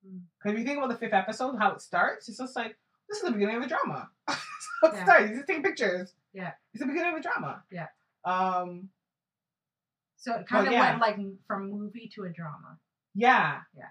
Mm. 0.06 0.20
Because 0.38 0.54
if 0.54 0.60
you 0.60 0.64
think 0.64 0.78
about 0.78 0.90
the 0.90 0.96
fifth 0.96 1.12
episode, 1.12 1.56
how 1.58 1.72
it 1.72 1.80
starts, 1.82 2.28
it's 2.28 2.38
just 2.38 2.56
like 2.56 2.76
this 3.08 3.18
is 3.18 3.24
the 3.24 3.32
beginning 3.32 3.56
of 3.56 3.62
the 3.62 3.68
drama. 3.68 4.08
so 4.30 4.34
it 4.88 4.94
Yeah. 4.94 5.04
starts. 5.04 5.30
You 5.30 5.36
just 5.36 5.46
take 5.48 5.62
pictures. 5.62 6.14
Yeah. 6.32 6.52
It's 6.72 6.80
the 6.80 6.86
beginning 6.86 7.12
of 7.12 7.18
a 7.18 7.22
drama. 7.22 7.62
Yeah. 7.70 7.86
Um. 8.24 8.88
So 10.16 10.34
it 10.34 10.46
kind 10.46 10.66
of 10.66 10.72
yeah. 10.72 10.90
went 10.90 11.00
like 11.00 11.16
from 11.46 11.70
movie 11.70 12.10
to 12.14 12.24
a 12.24 12.30
drama. 12.30 12.78
Yeah. 13.14 13.58
Yeah. 13.76 13.84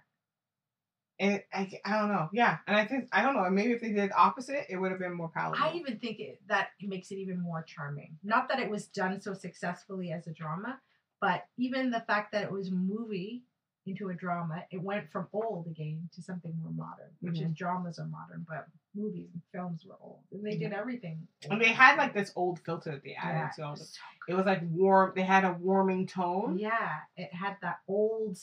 And 1.19 1.41
I, 1.53 1.71
I 1.83 1.99
don't 1.99 2.09
know. 2.09 2.29
Yeah. 2.31 2.57
And 2.67 2.77
I 2.77 2.85
think, 2.85 3.09
I 3.11 3.21
don't 3.23 3.35
know. 3.35 3.49
Maybe 3.49 3.73
if 3.73 3.81
they 3.81 3.91
did 3.91 4.11
opposite, 4.15 4.65
it 4.69 4.77
would 4.77 4.91
have 4.91 4.99
been 4.99 5.13
more 5.13 5.29
palatable. 5.29 5.65
I 5.65 5.73
even 5.73 5.97
think 5.97 6.19
it, 6.19 6.41
that 6.47 6.69
makes 6.81 7.11
it 7.11 7.15
even 7.15 7.41
more 7.41 7.63
charming. 7.63 8.17
Not 8.23 8.49
that 8.49 8.59
it 8.59 8.69
was 8.69 8.85
done 8.85 9.19
so 9.19 9.33
successfully 9.33 10.11
as 10.11 10.27
a 10.27 10.31
drama, 10.31 10.79
but 11.19 11.45
even 11.57 11.89
the 11.89 12.01
fact 12.01 12.31
that 12.33 12.43
it 12.43 12.51
was 12.51 12.69
movie 12.71 13.43
into 13.87 14.09
a 14.09 14.13
drama, 14.13 14.63
it 14.69 14.81
went 14.81 15.09
from 15.11 15.27
old 15.33 15.65
again 15.67 16.09
to 16.13 16.21
something 16.21 16.53
more 16.61 16.71
modern, 16.71 17.09
which 17.21 17.35
is 17.35 17.41
mm-hmm. 17.41 17.53
dramas 17.53 17.99
are 17.99 18.05
modern, 18.05 18.45
but 18.47 18.67
movies 18.95 19.29
and 19.33 19.41
films 19.53 19.85
were 19.85 19.95
old. 20.01 20.19
And 20.31 20.45
they 20.45 20.57
did 20.57 20.71
mm-hmm. 20.71 20.79
everything. 20.79 21.27
and 21.49 21.61
they 21.61 21.71
had 21.71 21.97
like 21.97 22.13
this 22.13 22.31
old 22.35 22.59
filter 22.59 22.91
that 22.91 23.03
they 23.03 23.15
added 23.15 23.37
yeah, 23.37 23.49
to 23.55 23.63
all 23.63 23.75
this. 23.75 23.93
so 23.93 24.33
It 24.33 24.35
was 24.35 24.45
like 24.45 24.61
warm. 24.69 25.13
They 25.15 25.23
had 25.23 25.45
a 25.45 25.53
warming 25.53 26.07
tone. 26.07 26.59
Yeah, 26.59 26.97
it 27.15 27.33
had 27.33 27.55
that 27.61 27.79
old, 27.87 28.37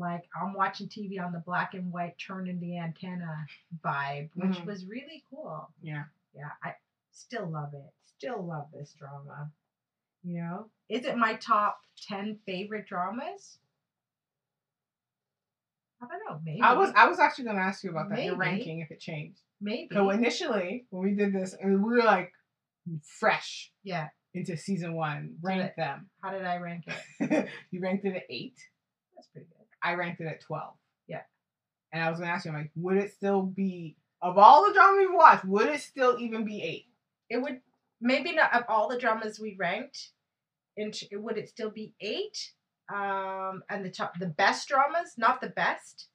like 0.00 0.24
I'm 0.40 0.54
watching 0.54 0.88
TV 0.88 1.20
on 1.24 1.32
the 1.32 1.38
black 1.46 1.74
and 1.74 1.92
white, 1.92 2.16
turning 2.18 2.58
the 2.58 2.78
antenna 2.78 3.46
vibe, 3.84 4.30
which 4.34 4.56
Mhm. 4.58 4.66
was 4.66 4.86
really 4.86 5.24
cool. 5.30 5.72
Yeah. 5.82 6.04
Yeah, 6.34 6.50
I 6.64 6.74
still 7.12 7.46
love 7.48 7.74
it. 7.74 7.92
Still 8.04 8.42
love 8.44 8.70
this 8.72 8.92
drama. 8.94 9.52
You 10.22 10.40
know, 10.42 10.70
is 10.88 11.04
it 11.04 11.16
my 11.16 11.34
top 11.36 11.80
ten 12.08 12.38
favorite 12.46 12.86
dramas? 12.86 13.58
I 16.02 16.06
don't 16.06 16.20
know. 16.28 16.40
Maybe 16.44 16.62
I 16.62 16.72
was 16.74 16.90
I 16.96 17.06
was 17.08 17.18
actually 17.18 17.44
gonna 17.44 17.60
ask 17.60 17.84
you 17.84 17.90
about 17.90 18.08
that. 18.10 18.22
Your 18.24 18.36
ranking 18.36 18.80
if 18.80 18.90
it 18.90 19.00
changed. 19.00 19.40
maybe. 19.60 19.88
So 19.94 20.10
initially 20.10 20.86
when 20.90 21.02
we 21.02 21.14
did 21.14 21.32
this 21.32 21.54
and 21.54 21.82
we 21.84 21.90
were 21.90 22.02
like 22.04 22.32
fresh 23.18 23.70
yeah. 23.82 24.08
into 24.32 24.56
season 24.56 24.94
one, 24.94 25.36
rank 25.42 25.74
them. 25.76 26.08
How 26.22 26.30
did 26.30 26.44
I 26.44 26.56
rank 26.56 26.84
it? 27.20 27.48
you 27.70 27.80
ranked 27.80 28.04
it 28.06 28.16
at 28.16 28.22
eight. 28.30 28.58
That's 29.14 29.28
pretty 29.28 29.48
good. 29.48 29.59
I 29.82 29.94
ranked 29.94 30.20
it 30.20 30.26
at 30.26 30.40
twelve. 30.40 30.74
Yeah. 31.08 31.22
And 31.92 32.02
I 32.02 32.10
was 32.10 32.18
gonna 32.20 32.30
ask 32.32 32.44
you, 32.44 32.50
I'm 32.52 32.56
like, 32.58 32.70
would 32.76 32.96
it 32.96 33.12
still 33.12 33.42
be 33.42 33.96
of 34.22 34.36
all 34.38 34.66
the 34.66 34.74
dramas 34.74 34.98
we've 34.98 35.14
watched, 35.14 35.44
would 35.44 35.66
it 35.68 35.80
still 35.80 36.16
even 36.20 36.44
be 36.44 36.62
eight? 36.62 36.86
It 37.28 37.40
would 37.42 37.60
maybe 38.00 38.32
not 38.32 38.54
of 38.54 38.64
all 38.68 38.88
the 38.88 38.98
dramas 38.98 39.40
we 39.40 39.56
ranked. 39.58 40.10
Int- 40.76 41.04
would 41.12 41.36
it 41.38 41.48
still 41.48 41.70
be 41.70 41.94
eight? 42.00 42.52
Um, 42.92 43.62
and 43.70 43.84
the 43.84 43.90
top, 43.90 44.18
the 44.18 44.26
best 44.26 44.68
dramas, 44.68 45.14
not 45.16 45.40
the 45.40 45.48
best, 45.50 46.08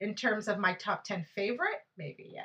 in 0.00 0.14
terms 0.14 0.46
of 0.48 0.58
my 0.58 0.74
top 0.74 1.04
ten 1.04 1.24
favorite, 1.34 1.80
maybe 1.96 2.30
yeah. 2.34 2.42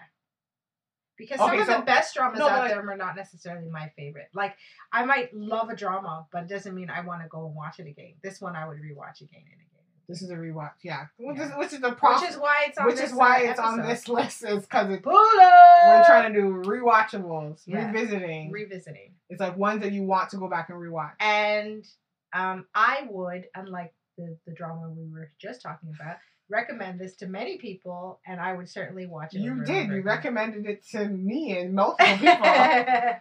Because 1.17 1.39
some 1.39 1.49
Okay, 1.51 1.61
of 1.61 1.67
so- 1.67 1.77
the 1.79 1.85
best 1.85 2.13
dramas 2.15 2.39
no, 2.39 2.47
out 2.47 2.59
like- 2.59 2.69
there 2.71 2.87
are 2.89 2.97
not 2.97 3.15
necessarily 3.15 3.69
my 3.69 3.89
favorite. 3.95 4.29
Like 4.33 4.55
I 4.91 5.05
might 5.05 5.33
love 5.33 5.69
a 5.69 5.75
drama, 5.75 6.27
but 6.31 6.43
it 6.43 6.49
doesn't 6.49 6.75
mean 6.75 6.89
I 6.89 7.01
want 7.01 7.21
to 7.23 7.27
go 7.27 7.45
and 7.45 7.55
watch 7.55 7.79
it 7.79 7.87
again. 7.87 8.13
This 8.23 8.39
one 8.41 8.55
I 8.55 8.67
would 8.67 8.77
rewatch 8.77 9.21
again 9.21 9.43
and 9.51 9.61
again. 9.61 9.76
This 10.07 10.21
is 10.21 10.29
a 10.29 10.35
rewatch, 10.35 10.71
yeah. 10.83 11.07
Which 11.17 11.37
is 11.37 11.51
which 11.57 11.73
is 11.73 11.81
the 11.81 11.91
problem. 11.91 12.21
Which 12.21 12.29
is 12.31 12.37
why 12.37 12.65
it's 12.67 12.77
on 12.77 12.85
which 12.85 12.95
this, 12.95 13.11
is 13.11 13.15
why 13.15 13.45
uh, 13.45 13.51
it's 13.51 13.59
on 13.59 13.81
this 13.81 14.07
list 14.07 14.43
is 14.43 14.63
because 14.63 14.89
it's 14.89 15.05
we're 15.05 16.03
trying 16.05 16.33
to 16.33 16.39
do 16.39 16.63
rewatchables, 16.63 17.63
Yeah. 17.65 17.91
revisiting. 17.91 18.51
revisiting. 18.51 19.11
it's 19.29 19.41
like 19.41 19.57
ones 19.57 19.81
that 19.81 19.91
you 19.91 20.03
want 20.03 20.29
to 20.29 20.37
go 20.37 20.47
back 20.47 20.69
and 20.69 20.77
rewatch. 20.79 21.11
And 21.19 21.85
um, 22.33 22.65
I 22.73 23.07
would, 23.09 23.47
unlike 23.53 23.93
the, 24.17 24.37
the 24.45 24.53
drama 24.53 24.89
we 24.89 25.11
were 25.11 25.31
just 25.39 25.61
talking 25.61 25.93
about, 25.93 26.17
recommend 26.49 26.99
this 26.99 27.15
to 27.17 27.27
many 27.27 27.57
people, 27.57 28.21
and 28.25 28.39
I 28.39 28.53
would 28.53 28.69
certainly 28.69 29.07
watch 29.07 29.33
it. 29.33 29.39
You 29.39 29.63
did. 29.65 29.89
You 29.89 30.01
recommended 30.01 30.65
it 30.65 30.87
to 30.91 31.05
me 31.05 31.57
and 31.59 31.73
multiple 31.75 32.17
people. 32.17 32.45
I 32.45 33.19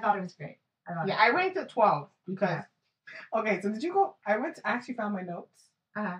thought 0.00 0.16
it 0.16 0.22
was 0.22 0.34
great. 0.34 0.58
I 0.86 1.06
yeah, 1.06 1.14
it 1.14 1.18
I 1.18 1.30
ranked 1.30 1.56
it 1.56 1.68
twelve 1.68 2.08
because. 2.26 2.50
Yeah. 2.50 3.40
Okay, 3.40 3.60
so 3.60 3.70
did 3.70 3.82
you 3.82 3.92
go? 3.92 4.14
I 4.24 4.36
went. 4.36 4.56
To, 4.56 4.68
I 4.68 4.70
actually 4.70 4.94
found 4.94 5.14
my 5.14 5.22
notes. 5.22 5.69
Great. 5.94 6.04
Uh-huh. 6.04 6.18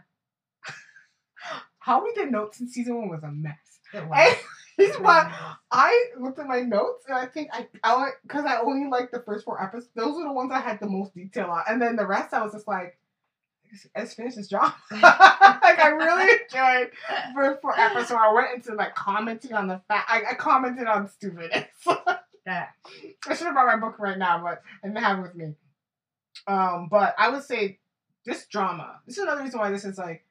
How 1.78 2.04
we 2.04 2.12
did 2.14 2.30
notes 2.30 2.60
in 2.60 2.68
season 2.68 2.96
one 2.96 3.08
was 3.08 3.22
a 3.22 3.30
mess. 3.30 3.54
It 3.92 4.06
was. 4.06 4.36
And 4.78 4.94
why. 5.00 5.56
I 5.70 6.06
looked 6.18 6.38
at 6.38 6.46
my 6.46 6.60
notes 6.60 7.04
and 7.06 7.16
I 7.16 7.26
think 7.26 7.50
I 7.52 7.66
I 7.82 8.10
because 8.22 8.44
I 8.44 8.60
only 8.60 8.88
liked 8.88 9.12
the 9.12 9.20
first 9.20 9.44
four 9.44 9.62
episodes. 9.62 9.90
Those 9.94 10.16
were 10.16 10.24
the 10.24 10.32
ones 10.32 10.52
I 10.52 10.60
had 10.60 10.80
the 10.80 10.88
most 10.88 11.14
detail 11.14 11.46
on, 11.50 11.64
and 11.68 11.80
then 11.80 11.96
the 11.96 12.06
rest 12.06 12.32
I 12.32 12.42
was 12.42 12.52
just 12.52 12.68
like, 12.68 12.98
let's 13.96 14.14
finish 14.14 14.34
this 14.34 14.48
job. 14.48 14.72
like 14.90 15.02
I 15.02 15.88
really 15.88 16.32
enjoyed 16.52 16.90
the 17.08 17.34
first 17.34 17.60
four 17.60 17.78
episodes. 17.78 18.12
I 18.12 18.32
went 18.32 18.54
into 18.54 18.74
like 18.74 18.94
commenting 18.94 19.52
on 19.52 19.68
the 19.68 19.80
fact. 19.88 20.10
I, 20.10 20.22
I 20.30 20.34
commented 20.34 20.86
on 20.86 21.08
stupidness. 21.08 21.66
Yeah. 22.46 22.66
I 23.28 23.34
should 23.34 23.46
have 23.46 23.54
brought 23.54 23.66
my 23.66 23.76
book 23.76 23.98
right 23.98 24.18
now, 24.18 24.42
but 24.42 24.62
I 24.82 24.88
didn't 24.88 25.02
have 25.02 25.18
it 25.18 25.22
with 25.22 25.34
me. 25.34 25.54
Um, 26.46 26.88
but 26.90 27.14
I 27.18 27.28
would 27.28 27.44
say 27.44 27.78
this 28.24 28.46
drama. 28.46 29.00
This 29.06 29.16
is 29.18 29.22
another 29.24 29.42
reason 29.42 29.60
why 29.60 29.70
this 29.70 29.84
is 29.84 29.98
like. 29.98 30.24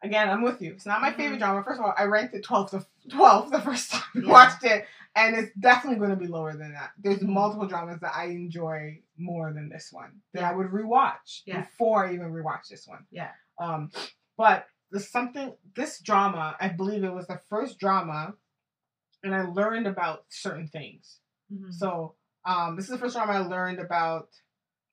Again, 0.00 0.30
I'm 0.30 0.42
with 0.42 0.62
you. 0.62 0.72
It's 0.74 0.86
not 0.86 1.00
my 1.00 1.10
Mhm. 1.10 1.16
favorite 1.16 1.38
drama. 1.38 1.64
First 1.64 1.80
of 1.80 1.86
all, 1.86 1.94
I 1.98 2.04
ranked 2.04 2.32
it 2.32 2.44
12 2.44 2.70
to 2.70 2.86
12 3.10 3.50
the 3.50 3.60
first 3.60 3.90
time 3.90 4.02
we 4.14 4.22
Yeah. 4.26 4.30
watched 4.32 4.62
it, 4.62 4.86
and 5.16 5.34
it's 5.34 5.52
definitely 5.58 5.98
going 5.98 6.10
to 6.10 6.16
be 6.16 6.28
lower 6.28 6.52
than 6.56 6.72
that. 6.72 6.92
There's 6.98 7.18
Mhm. 7.18 7.30
multiple 7.30 7.66
dramas 7.66 7.98
that 8.00 8.14
I 8.14 8.26
enjoy 8.26 9.02
more 9.16 9.52
than 9.52 9.68
this 9.68 9.92
one 9.92 10.22
that 10.34 10.42
Yeah. 10.42 10.50
I 10.50 10.54
would 10.54 10.68
rewatch 10.68 11.42
Yeah. 11.46 11.62
before 11.62 12.06
I 12.06 12.14
even 12.14 12.32
rewatch 12.32 12.68
this 12.68 12.86
one. 12.86 13.06
Yeah. 13.10 13.32
Um, 13.58 13.90
but 14.36 14.68
there's 14.92 15.10
something. 15.10 15.56
This 15.74 15.98
drama, 16.00 16.56
I 16.60 16.68
believe 16.68 17.02
it 17.02 17.12
was 17.12 17.26
the 17.26 17.38
first 17.48 17.80
drama, 17.80 18.34
and 19.24 19.34
I 19.34 19.42
learned 19.42 19.88
about 19.88 20.26
certain 20.28 20.68
things. 20.68 21.20
Mhm. 21.52 21.72
So 21.74 22.14
um, 22.44 22.76
this 22.76 22.84
is 22.86 22.92
the 22.92 22.98
first 22.98 23.16
time 23.16 23.28
I 23.28 23.38
learned 23.40 23.78
about 23.80 24.30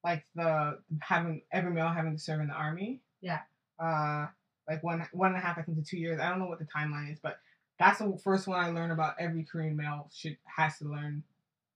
like 0.05 0.23
the 0.35 0.77
having 1.01 1.41
every 1.51 1.71
male 1.71 1.87
having 1.89 2.15
to 2.15 2.21
serve 2.21 2.39
in 2.39 2.47
the 2.47 2.53
army. 2.53 3.01
Yeah. 3.21 3.39
Uh, 3.79 4.27
like 4.69 4.83
one 4.83 5.05
one 5.11 5.31
and 5.31 5.37
a 5.37 5.41
half 5.45 5.57
I 5.57 5.63
think 5.63 5.77
to 5.77 5.83
two 5.83 5.97
years. 5.97 6.19
I 6.19 6.29
don't 6.29 6.39
know 6.39 6.45
what 6.45 6.59
the 6.59 6.65
timeline 6.65 7.11
is, 7.11 7.19
but 7.19 7.39
that's 7.79 7.99
the 7.99 8.17
first 8.23 8.47
one 8.47 8.63
I 8.63 8.69
learned 8.69 8.91
about. 8.91 9.15
Every 9.19 9.43
Korean 9.43 9.75
male 9.75 10.09
should 10.13 10.37
has 10.45 10.77
to 10.77 10.85
learn 10.85 11.23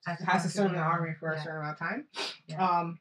Has 0.05 0.19
to 0.19 0.25
has 0.25 0.43
to 0.43 0.47
to 0.47 0.53
serve 0.53 0.67
in 0.67 0.73
the 0.73 0.79
army, 0.79 1.13
for 1.19 1.31
a 1.31 1.41
certain 1.41 1.57
amount 1.61 1.73
of 1.73 1.79
time. 1.79 2.05
Yeah. 2.47 2.65
Um, 2.65 2.99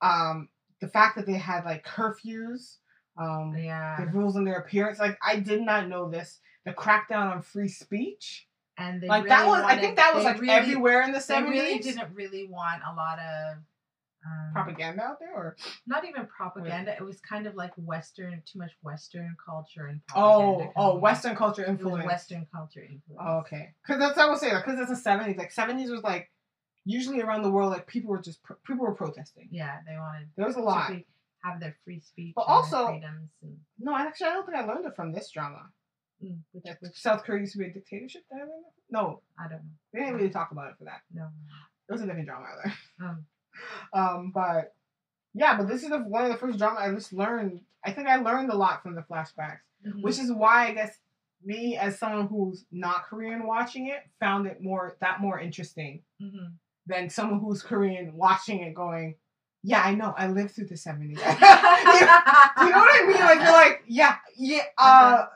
um, 0.00 0.48
the 0.80 0.88
fact 0.88 1.16
that 1.16 1.26
they 1.26 1.34
had 1.34 1.64
like 1.64 1.86
curfews, 1.86 2.76
um, 3.18 3.54
yeah. 3.56 3.96
the 4.00 4.06
rules 4.06 4.34
on 4.34 4.44
their 4.44 4.56
appearance. 4.56 4.98
Like 4.98 5.18
I 5.22 5.40
did 5.40 5.60
not 5.60 5.88
know 5.88 6.10
this. 6.10 6.40
The 6.64 6.72
crackdown 6.72 7.32
on 7.32 7.42
free 7.42 7.68
speech. 7.68 8.46
And 8.78 9.02
they 9.02 9.08
like 9.08 9.24
really 9.24 9.36
that 9.36 9.46
was. 9.46 9.62
I 9.64 9.76
think 9.76 9.96
that 9.96 10.14
was 10.14 10.24
like 10.24 10.40
really- 10.40 10.52
everywhere 10.54 11.02
in 11.02 11.12
the 11.12 11.18
They 11.18 11.22
seventies. 11.22 11.62
really 11.62 11.78
didn't 11.80 12.14
really 12.14 12.46
want 12.46 12.80
a 12.90 12.94
lot 12.94 13.18
of 13.18 13.56
um, 14.28 14.52
propaganda 14.52 15.02
out 15.02 15.18
there, 15.20 15.32
or 15.34 15.56
not 15.86 16.04
even 16.04 16.26
propaganda. 16.26 16.94
It 16.98 17.02
was 17.04 17.20
kind 17.20 17.46
of 17.46 17.54
like 17.54 17.72
Western, 17.76 18.42
too 18.44 18.58
much 18.58 18.72
Western 18.82 19.36
culture 19.44 19.86
and 19.86 20.00
oh, 20.14 20.40
propaganda. 20.56 20.72
oh. 20.76 20.98
Western 20.98 21.36
culture 21.36 21.62
It 21.62 21.70
was 21.70 21.78
influence. 21.80 22.06
Western 22.06 22.46
culture 22.54 22.80
influence. 22.82 23.20
Oh, 23.24 23.38
okay, 23.38 23.74
because 23.82 23.98
that's 24.00 24.18
I 24.18 24.26
was 24.28 24.40
saying. 24.40 24.54
Because 24.64 24.78
it's 24.80 24.90
the 24.90 24.96
seventies. 24.96 25.36
Like 25.36 25.52
seventies 25.52 25.90
was 25.90 26.02
like 26.02 26.30
usually 26.84 27.20
around 27.20 27.42
the 27.42 27.50
world, 27.50 27.70
like 27.72 27.86
people 27.86 28.10
were 28.10 28.20
just 28.22 28.40
people 28.66 28.84
were 28.86 28.94
protesting. 28.94 29.48
Yeah, 29.50 29.78
they 29.86 29.96
wanted 29.96 30.28
There 30.36 30.46
was 30.46 30.56
a 30.56 30.60
lot. 30.60 30.90
have 31.44 31.60
their 31.60 31.76
free 31.84 32.00
speech, 32.00 32.34
But 32.34 32.42
also- 32.42 32.88
freedoms, 32.88 33.30
and 33.42 33.56
No, 33.78 33.96
actually, 33.96 34.28
I 34.28 34.32
don't 34.34 34.46
think 34.46 34.58
I 34.58 34.64
learned 34.64 34.86
it 34.86 34.96
from 34.96 35.12
this 35.12 35.30
drama. 35.30 35.70
mm, 36.24 36.38
which, 36.52 36.64
which 36.80 36.96
South 37.00 37.22
Korea 37.24 37.40
used 37.40 37.52
to 37.52 37.58
be 37.58 37.66
a 37.66 37.72
dictatorship. 37.72 38.22
I 38.32 38.38
that? 38.38 38.48
No, 38.90 39.22
I 39.38 39.42
don't 39.48 39.62
know. 39.64 39.70
they 39.92 40.00
didn't 40.00 40.14
really 40.16 40.30
talk 40.30 40.50
about 40.50 40.70
it 40.70 40.76
for 40.78 40.84
that. 40.84 41.02
No, 41.12 41.28
It 41.88 41.92
was 41.92 42.02
a 42.02 42.06
different 42.06 42.26
drama 42.26 42.46
either. 42.54 42.74
um, 43.04 43.26
Um, 43.92 44.30
but 44.34 44.74
yeah, 45.34 45.56
but 45.56 45.68
this 45.68 45.82
is 45.82 45.90
the, 45.90 45.98
one 45.98 46.24
of 46.24 46.30
the 46.32 46.38
first 46.38 46.58
drama 46.58 46.80
I 46.80 46.90
just 46.92 47.12
learned. 47.12 47.60
I 47.84 47.92
think 47.92 48.08
I 48.08 48.16
learned 48.16 48.50
a 48.50 48.56
lot 48.56 48.82
from 48.82 48.94
the 48.94 49.02
flashbacks, 49.02 49.60
mhm. 49.86 50.02
which 50.02 50.18
is 50.18 50.32
why 50.32 50.68
I 50.68 50.72
guess 50.74 50.98
me 51.44 51.76
as 51.76 51.98
someone 51.98 52.26
who's 52.26 52.64
not 52.72 53.04
Korean 53.04 53.46
watching 53.46 53.86
it 53.86 54.00
found 54.18 54.46
it 54.46 54.60
more 54.62 54.96
that 55.00 55.20
more 55.20 55.38
interesting 55.38 56.02
Mhm. 56.20 56.52
than 56.86 57.08
someone 57.10 57.38
who's 57.40 57.62
Korean 57.62 58.16
watching 58.16 58.60
it 58.60 58.74
going, 58.74 59.14
yeah, 59.62 59.82
I 59.82 59.94
know, 59.94 60.14
I 60.16 60.26
lived 60.28 60.52
through 60.52 60.66
the 60.66 60.74
70s. 60.76 61.10
you, 61.10 61.16
know, 61.16 62.64
you 62.64 62.70
know 62.70 62.78
what 62.78 63.02
I 63.02 63.06
mean? 63.06 63.20
Like 63.20 63.40
you're 63.40 63.52
like, 63.52 63.82
yeah, 63.86 64.16
yeah, 64.36 64.62
uh, 64.78 64.82
Uh-huh. 64.82 65.26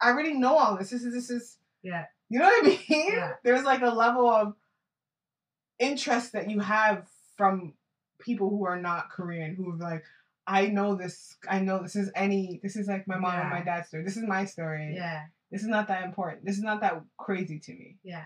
I 0.00 0.08
already 0.10 0.34
know 0.34 0.56
all 0.56 0.76
this. 0.76 0.90
This 0.90 1.04
is 1.04 1.14
this 1.14 1.30
is 1.30 1.58
yeah, 1.82 2.06
you 2.28 2.40
know 2.40 2.46
what 2.46 2.64
I 2.64 2.68
mean? 2.68 3.12
Yeah. 3.12 3.34
There's 3.44 3.62
like 3.64 3.82
a 3.82 3.90
level 3.90 4.28
of 4.28 4.56
interest 5.78 6.32
that 6.32 6.50
you 6.50 6.60
have 6.60 7.06
from 7.36 7.74
people 8.20 8.50
who 8.50 8.64
are 8.66 8.80
not 8.80 9.10
Korean 9.10 9.54
who 9.54 9.72
are 9.72 9.76
like, 9.76 10.04
I 10.46 10.66
know 10.66 10.94
this. 10.96 11.36
I 11.48 11.60
know 11.60 11.82
this 11.82 11.96
is 11.96 12.10
any. 12.16 12.60
This 12.62 12.76
is 12.76 12.88
like 12.88 13.06
my 13.06 13.16
mom 13.18 13.38
and 13.38 13.50
my 13.50 13.62
dad's 13.62 13.88
story. 13.88 14.02
This 14.04 14.16
is 14.16 14.24
my 14.26 14.44
story. 14.44 14.92
yeah, 14.94 15.26
This 15.50 15.62
is 15.62 15.68
not 15.68 15.88
that 15.88 16.02
important. 16.04 16.44
This 16.44 16.56
is 16.56 16.62
not 16.64 16.80
that 16.80 17.00
crazy 17.16 17.58
to 17.60 17.72
me. 17.72 17.96
yeah. 18.02 18.24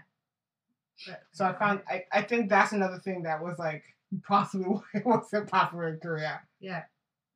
But- 1.06 1.22
So 1.32 1.44
I 1.44 1.52
found. 1.52 1.82
I, 1.88 2.04
I 2.10 2.22
think 2.22 2.48
that's 2.48 2.72
another 2.72 2.98
thing 2.98 3.24
that 3.24 3.42
was 3.42 3.58
like 3.58 3.84
possibly 4.26 4.66
why 4.68 4.80
it 4.94 5.04
wasn't 5.04 5.50
popular 5.50 5.88
in 5.88 5.98
Korea. 6.00 6.40
yeah, 6.60 6.84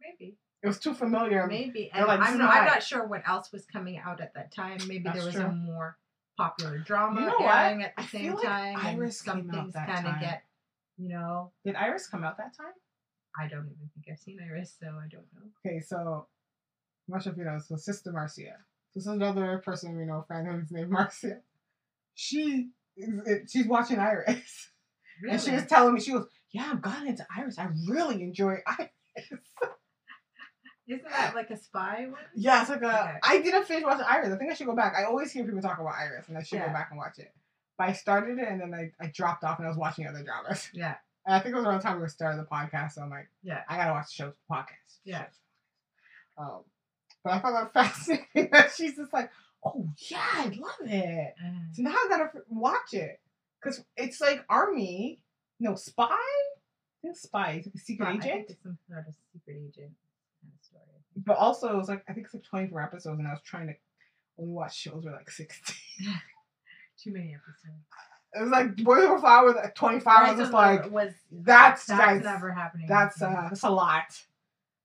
maybe. 0.00 0.36
It 0.62 0.66
was 0.66 0.78
too 0.78 0.92
familiar. 0.94 1.46
Maybe. 1.46 1.90
And 1.92 2.06
like, 2.06 2.20
I'm, 2.20 2.36
not, 2.36 2.54
I'm 2.54 2.66
not 2.66 2.82
sure 2.82 3.06
what 3.06 3.22
else 3.26 3.50
was 3.50 3.64
coming 3.64 3.96
out 3.98 4.20
at 4.20 4.34
that 4.34 4.52
time. 4.54 4.78
Maybe 4.86 5.04
That's 5.04 5.16
there 5.16 5.26
was 5.26 5.34
true. 5.34 5.44
a 5.44 5.52
more 5.52 5.96
popular 6.36 6.76
drama 6.78 7.20
You 7.20 7.26
know 7.28 7.32
what? 7.38 7.54
airing 7.56 7.82
at 7.82 7.96
the 7.96 8.02
I 8.02 8.06
same 8.06 8.22
feel 8.24 8.34
like 8.34 8.44
time. 8.44 8.76
Iris 8.76 9.20
and 9.20 9.26
some 9.26 9.48
things 9.50 9.74
kind 9.74 10.06
of 10.06 10.20
get, 10.20 10.42
you 11.00 11.09
know, 11.09 11.52
Did 11.64 11.76
Iris 11.76 12.07
come 12.07 12.25
out 12.25 12.37
that 12.38 12.57
time? 12.57 12.75
I 13.38 13.49
don't 13.49 13.66
even 13.66 13.88
think 13.95 14.07
I've 14.11 14.19
seen 14.19 14.38
Iris, 14.45 14.76
so 14.80 14.87
I 14.88 15.09
don't 15.09 15.25
know. 15.35 15.50
Okay, 15.64 15.80
so 15.80 16.26
sure 17.23 17.33
if 17.33 17.38
you 17.38 17.45
know. 17.45 17.59
So 17.59 17.76
Sister 17.76 18.12
Marcia 18.12 18.57
This 18.95 19.04
is 19.04 19.07
another 19.07 19.62
person 19.64 19.97
we 19.97 20.04
know, 20.04 20.25
friend 20.26 20.47
who's 20.49 20.71
named 20.71 20.90
Marcia. 20.99 21.38
She 22.14 22.71
is, 22.97 23.50
she's 23.50 23.66
watching 23.66 23.99
Iris, 23.99 24.71
Really? 25.23 25.35
and 25.35 25.42
she 25.42 25.52
was 25.52 25.66
telling 25.66 25.95
me 25.95 26.00
she 26.00 26.12
goes, 26.12 26.26
"Yeah, 26.52 26.71
I've 26.73 26.83
gotten 26.83 27.07
into 27.09 27.26
Iris. 27.37 27.59
I 27.59 27.69
really 27.88 28.23
enjoy 28.23 28.57
Iris." 28.66 28.90
Isn't 30.88 31.09
that 31.09 31.35
like 31.37 31.50
a 31.50 31.57
spy 31.57 32.07
one? 32.11 32.19
Yeah, 32.35 32.62
it's 32.62 32.71
like 32.71 32.83
a. 32.83 32.87
Okay. 33.02 33.14
I 33.23 33.40
didn't 33.40 33.64
finish 33.66 33.85
watching 33.85 34.04
Iris. 34.09 34.33
I 34.33 34.37
think 34.37 34.50
I 34.50 34.54
should 34.54 34.66
go 34.66 34.75
back. 34.75 34.95
I 34.99 35.04
always 35.04 35.30
hear 35.30 35.45
people 35.45 35.62
talk 35.62 35.78
about 35.78 35.95
Iris, 35.95 36.26
and 36.28 36.37
I 36.37 36.42
should 36.42 36.57
Yeah. 36.59 36.66
go 36.66 36.73
back 36.73 36.88
and 36.90 36.99
watch 36.99 37.19
it. 37.19 37.33
But 37.80 37.88
I 37.88 37.92
started 37.94 38.38
it, 38.38 38.46
and 38.46 38.60
then 38.60 38.75
I, 38.75 38.92
I 39.02 39.06
dropped 39.08 39.42
off, 39.42 39.58
and 39.58 39.64
I 39.66 39.70
was 39.70 39.78
watching 39.78 40.06
other 40.06 40.22
dramas. 40.22 40.68
Yeah. 40.75 40.96
And 41.25 41.34
I 41.34 41.40
think 41.40 41.54
it 41.54 41.56
was 41.56 41.64
around 41.64 41.78
the 41.78 41.82
time 41.82 41.99
we 41.99 42.06
started 42.08 42.38
the 42.38 42.44
podcast, 42.44 42.92
so 42.92 43.00
I'm 43.02 43.08
like, 43.08 43.28
Yeah. 43.42 43.62
I 43.70 43.78
gotta 43.78 43.92
watch 43.92 44.08
the 44.08 44.25
show 44.25 44.32
podcast. 44.50 44.99
Yeah. 45.04 45.25
Um, 46.37 46.60
but 47.25 47.32
I 47.32 47.38
found 47.40 47.56
that 47.56 47.72
fascinating 47.75 48.50
that 48.52 48.72
she's 48.76 48.96
just 48.96 49.14
like, 49.14 49.30
oh 49.64 49.88
yeah, 50.10 50.18
I 50.34 50.44
love 50.58 50.80
it. 50.82 51.34
Mhm. 51.42 51.75
So 51.75 51.82
now 51.82 51.92
I 51.92 52.06
gotta 52.10 52.30
watch 52.50 52.92
it 52.92 53.18
because 53.62 53.82
it's 53.96 54.20
like 54.20 54.44
army, 54.50 55.20
no 55.58 55.75
spy. 55.75 56.04
I 56.10 56.54
think 57.00 57.16
spy, 57.16 57.52
it's 57.52 57.66
like 57.66 57.75
a 57.75 57.78
secret 57.78 58.08
think 58.12 58.25
agent. 58.26 58.50
it's 58.50 58.62
some 58.62 58.76
sort 58.88 59.06
of 59.08 59.14
secret 59.32 59.56
agent 59.56 59.92
kind 60.42 60.52
of 60.54 60.64
story. 60.66 60.82
But 61.16 61.37
also, 61.38 61.72
it 61.72 61.76
was 61.78 61.88
like 61.88 62.04
I 62.08 62.12
think 62.12 62.26
it's 62.26 62.34
like 62.34 62.44
24 62.44 62.82
episodes, 62.82 63.18
and 63.18 63.26
I 63.28 63.32
was 63.32 63.40
trying 63.42 63.68
to 63.68 63.75
only 64.38 64.52
watch 64.52 64.76
shows 64.76 65.02
with 65.04 65.14
like 65.14 65.30
16. 65.30 65.76
Too 67.02 67.12
many 67.12 67.35
episodes. 67.35 67.83
It 68.35 68.42
was 68.42 68.50
like 68.50 68.76
Boys 68.76 69.02
Over 69.04 69.19
Flower 69.19 69.47
with 69.47 69.57
like 69.57 69.75
25. 69.75 70.07
I 70.16 70.30
was 70.30 70.38
just 70.40 70.52
like, 70.52 70.90
was 70.90 71.12
that's- 71.33 71.85
that's 71.87 71.88
guys, 72.00 72.23
never 72.23 72.52
happening. 72.52 72.87
that's 72.88 73.21
uh, 73.21 73.49
that's 73.49 73.64
a 73.64 73.71
lot. 73.71 74.21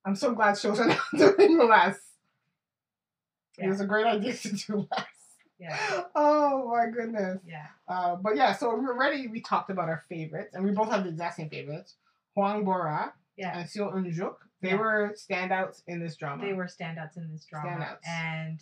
I'm 0.06 0.16
so 0.16 0.34
glad 0.34 0.58
shows 0.58 0.80
are 0.80 0.88
not 1.14 1.38
doing 1.38 1.58
less. 1.68 2.00
It 3.58 3.68
was 3.68 3.80
a 3.82 3.86
great 3.86 4.06
idea 4.06 4.34
to 4.34 4.52
do 4.54 4.88
less. 4.92 5.06
yeah, 5.60 6.04
Oh 6.16 6.70
my 6.74 6.88
goodness. 6.92 7.40
yeah, 7.48 7.68
Uh, 7.88 8.16
but 8.16 8.36
yeah, 8.36 8.54
so 8.54 8.76
we 8.76 8.86
already 8.88 9.28
we 9.28 9.42
talked 9.42 9.70
about 9.70 9.88
our 9.90 10.04
favorites, 10.10 10.54
and 10.56 10.64
we 10.66 10.72
both 10.72 10.90
have 10.92 11.04
the 11.04 11.10
exact 11.10 11.36
same 11.38 11.50
favorites. 11.50 11.96
Hwang 12.36 12.66
Bora 12.66 13.14
yeah. 13.38 13.58
and 13.60 13.68
Seo 13.70 13.96
In-guk. 13.96 14.40
They 14.62 14.70
Yeah. 14.72 14.76
were 14.78 15.16
standouts 15.18 15.84
in 15.88 16.00
this 16.00 16.16
drama. 16.18 16.44
They 16.46 16.54
were 16.54 16.66
standouts 16.66 17.16
in 17.18 17.32
this 17.32 17.46
drama. 17.46 17.70
Standouts. 17.70 18.08
And 18.08 18.60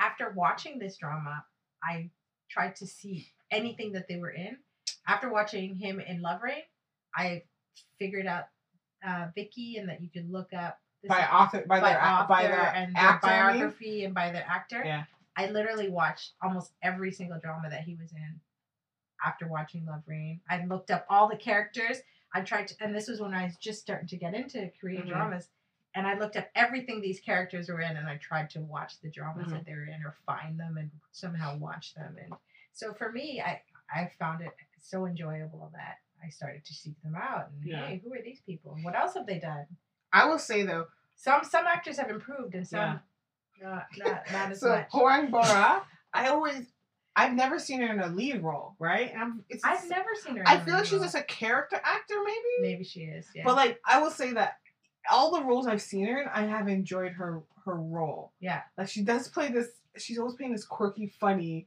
after 0.00 0.30
watching 0.30 0.78
this 0.78 0.96
drama, 0.96 1.44
I 1.82 2.10
tried 2.48 2.76
to 2.76 2.86
see 2.86 3.28
anything 3.50 3.92
that 3.92 4.08
they 4.08 4.16
were 4.16 4.30
in. 4.30 4.56
After 5.06 5.30
watching 5.30 5.74
him 5.74 6.00
in 6.00 6.20
Love 6.20 6.42
Rain, 6.42 6.62
I 7.14 7.42
figured 7.98 8.26
out 8.26 8.44
uh, 9.06 9.28
Viki 9.36 9.78
and 9.78 9.88
that 9.88 10.00
you 10.02 10.08
could 10.08 10.30
look 10.30 10.52
up 10.52 10.78
this 11.02 11.08
by 11.08 11.26
author 11.28 11.64
by, 11.66 11.80
by 11.80 11.90
their 11.92 12.04
author 12.04 12.28
by 12.28 12.42
their 12.42 12.74
and 12.74 12.94
their 12.94 13.02
actor. 13.02 13.26
I 13.28 13.52
mean. 13.52 13.60
biography 13.60 14.04
and 14.04 14.14
by 14.14 14.30
their 14.32 14.44
actor. 14.48 14.82
Yeah. 14.84 15.04
I 15.36 15.48
literally 15.50 15.88
watched 15.88 16.32
almost 16.42 16.72
every 16.82 17.12
single 17.12 17.38
drama 17.38 17.70
that 17.70 17.82
he 17.82 17.94
was 17.94 18.10
in 18.12 18.40
after 19.24 19.46
watching 19.46 19.86
Love 19.86 20.02
Rain. 20.06 20.40
I 20.50 20.64
looked 20.64 20.90
up 20.90 21.06
all 21.08 21.28
the 21.28 21.36
characters. 21.36 21.98
I 22.34 22.40
tried 22.40 22.68
to, 22.68 22.74
and 22.80 22.94
this 22.94 23.08
was 23.08 23.20
when 23.20 23.32
I 23.34 23.44
was 23.44 23.56
just 23.56 23.80
starting 23.80 24.08
to 24.08 24.16
get 24.16 24.34
into 24.34 24.70
Korean 24.80 25.04
Mhm. 25.04 25.08
dramas. 25.10 25.48
And 25.94 26.06
I 26.06 26.18
looked 26.18 26.36
up 26.36 26.48
everything 26.54 27.00
these 27.00 27.20
characters 27.20 27.68
were 27.68 27.80
in, 27.80 27.96
and 27.96 28.06
I 28.08 28.16
tried 28.16 28.50
to 28.50 28.60
watch 28.60 29.00
the 29.00 29.10
dramas 29.10 29.46
Mhm. 29.46 29.50
that 29.52 29.64
they 29.64 29.74
were 29.74 29.86
in, 29.86 30.04
or 30.04 30.16
find 30.26 30.58
them 30.58 30.76
and 30.76 30.90
somehow 31.12 31.56
watch 31.56 31.94
them. 31.94 32.16
And 32.20 32.34
so 32.78 32.94
for 32.94 33.10
me, 33.12 33.42
I 33.44 33.60
I 33.94 34.10
found 34.18 34.42
it 34.42 34.52
so 34.80 35.06
enjoyable 35.06 35.70
that 35.74 35.96
I 36.24 36.28
started 36.30 36.64
to 36.64 36.74
seek 36.74 37.00
them 37.02 37.14
out. 37.16 37.50
And 37.50 37.64
Yeah. 37.70 37.86
hey, 37.86 38.00
who 38.04 38.12
are 38.14 38.22
these 38.22 38.40
people? 38.40 38.74
And 38.74 38.84
what 38.84 38.94
else 38.94 39.14
have 39.14 39.26
they 39.26 39.38
done? 39.38 39.66
I 40.12 40.26
will 40.26 40.38
say 40.38 40.62
though, 40.62 40.86
Some 41.16 41.42
some 41.44 41.66
actors 41.66 41.96
have 41.98 42.10
improved, 42.10 42.54
and 42.54 42.66
some 42.66 43.00
not, 43.60 43.86
not 43.98 44.22
not 44.32 44.52
as 44.52 44.60
so 44.60 44.68
much. 44.70 44.86
Hwang 44.92 45.30
Bora, 45.30 45.82
I 46.14 46.28
always 46.28 46.66
I've 47.16 47.34
never 47.34 47.58
seen 47.58 47.80
her 47.82 47.92
in 47.92 47.98
a 47.98 48.06
lead 48.06 48.42
role, 48.44 48.76
right? 48.78 49.10
And 49.12 49.20
I'm, 49.20 49.44
it's 49.48 49.64
I've 49.64 49.88
never 49.88 50.10
seen 50.14 50.36
her. 50.36 50.42
in 50.42 50.60
feel 50.64 50.74
like 50.74 50.84
she's 50.84 50.92
role. 50.94 51.02
just 51.02 51.16
a 51.16 51.22
character 51.24 51.80
actor, 51.82 52.14
maybe. 52.24 52.70
maybe 52.70 52.84
she 52.84 53.00
is. 53.00 53.26
Yeah. 53.34 53.42
But 53.44 53.56
like 53.56 53.80
I 53.84 54.00
will 54.00 54.12
say 54.12 54.32
that 54.34 54.58
all 55.10 55.32
the 55.32 55.42
roles 55.42 55.66
I've 55.66 55.82
seen 55.82 56.06
her 56.06 56.20
in, 56.22 56.28
I 56.28 56.42
have 56.46 56.68
enjoyed 56.68 57.12
her 57.12 57.42
her 57.64 57.74
role. 57.74 58.32
yeah. 58.40 58.62
Like 58.78 58.88
she 58.88 59.02
does 59.02 59.28
play 59.28 59.48
this. 59.50 59.68
She's 59.96 60.18
always 60.18 60.36
playing 60.36 60.52
this 60.52 60.64
quirky, 60.64 61.08
funny, 61.20 61.66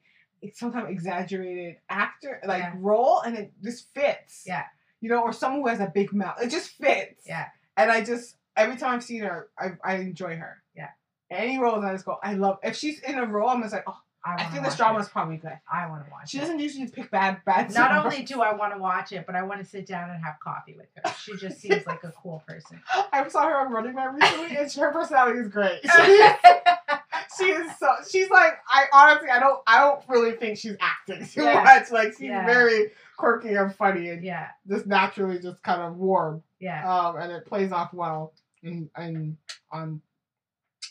sometimes 0.54 0.90
exaggerated 0.90 1.78
actor 1.90 2.40
like 2.46 2.62
Yeah. 2.64 2.74
role, 2.78 3.22
and 3.22 3.38
it 3.38 3.52
just 3.64 3.94
fits. 3.94 4.44
Yeah. 4.46 4.66
You 5.00 5.10
know, 5.10 5.22
or 5.22 5.34
someone 5.34 5.62
who 5.62 5.68
has 5.68 5.80
a 5.80 5.92
big 5.94 6.14
mouth. 6.14 6.42
It 6.42 6.50
just 6.50 6.72
fits. 6.72 7.24
Yeah. 7.28 7.48
And 7.78 7.92
I 7.92 8.04
just 8.04 8.36
every 8.56 8.76
time 8.78 8.96
I've 8.96 9.04
seen 9.04 9.22
her, 9.24 9.50
I 9.58 9.72
I 9.84 9.96
enjoy 9.96 10.36
her. 10.38 10.62
Yeah. 10.76 10.90
Any 11.30 11.58
role 11.60 11.74
roles 11.74 11.86
I 11.86 11.94
just 11.94 12.06
go, 12.06 12.20
I 12.22 12.34
love. 12.34 12.60
If 12.64 12.76
she's 12.76 13.00
in 13.02 13.18
a 13.18 13.26
role, 13.26 13.50
I'm 13.50 13.62
just 13.62 13.74
like, 13.74 13.86
oh, 13.88 13.98
I, 14.24 14.36
I 14.36 14.44
think 14.52 14.64
this 14.64 14.76
drama 14.76 15.00
is 15.00 15.08
probably 15.10 15.38
good. 15.38 15.58
I 15.72 15.88
want 15.88 16.06
to 16.06 16.12
watch 16.12 16.30
She 16.30 16.38
it. 16.38 16.42
doesn't 16.42 16.60
usually 16.60 16.88
pick 16.88 17.10
bad 17.10 17.42
bad. 17.46 17.74
Not 17.74 17.92
only 18.06 18.22
do 18.24 18.42
I 18.42 18.54
want 18.54 18.74
to 18.74 18.80
watch 18.80 19.12
it, 19.14 19.26
but 19.26 19.36
I 19.36 19.42
want 19.44 19.62
to 19.62 19.66
sit 19.66 19.88
down 19.88 20.10
and 20.12 20.24
have 20.24 20.36
coffee 20.40 20.76
with 20.78 20.88
her. 20.98 21.12
She 21.24 21.36
just 21.38 21.60
seems 21.62 21.86
like 21.88 22.04
a 22.04 22.12
cool 22.22 22.44
person. 22.48 22.82
I 23.12 23.28
saw 23.30 23.46
her 23.48 23.56
on 23.56 23.72
Running 23.72 23.96
Man 23.96 24.14
recently, 24.16 24.58
and 24.58 24.72
her 24.74 24.92
personality 24.92 25.40
is 25.40 25.48
great. 25.48 25.82
She 27.42 27.48
is, 27.52 27.72
so. 27.78 27.88
She's 28.10 28.30
like 28.30 28.54
I 28.68 28.86
honestly 28.94 29.30
I 29.30 29.40
don't 29.40 29.62
I 29.68 29.80
don't 29.80 30.02
really 30.08 30.34
think 30.38 30.58
she's 30.58 30.76
acting 30.80 31.26
too 31.26 31.44
Yeah. 31.44 31.64
much. 31.64 31.92
Like 31.92 32.10
she's 32.14 32.22
Yeah. 32.22 32.46
very 32.46 32.92
quirky 33.18 33.54
and 33.56 33.74
funny 33.76 34.10
and 34.10 34.24
yeah, 34.24 34.48
just 34.68 34.86
naturally 34.88 35.40
just 35.40 35.62
kind 35.64 35.82
of 35.82 35.96
warm. 35.98 36.44
yeah, 36.60 36.88
Um, 36.90 37.18
and 37.18 37.32
it 37.32 37.46
plays 37.46 37.72
off 37.72 37.94
well 37.94 38.34
in, 38.64 38.90
in 38.98 39.38
on 39.72 40.02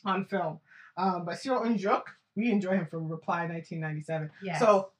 on 0.05 0.25
film. 0.27 0.61
Um, 0.97 1.25
but 1.25 1.35
Seo 1.37 1.65
In-guk, 1.67 2.09
we 2.37 2.51
enjoy 2.51 2.73
him 2.73 2.87
from 2.87 3.09
Reply 3.09 3.47
1997. 3.47 4.31
yeah. 4.43 4.59
So 4.59 4.91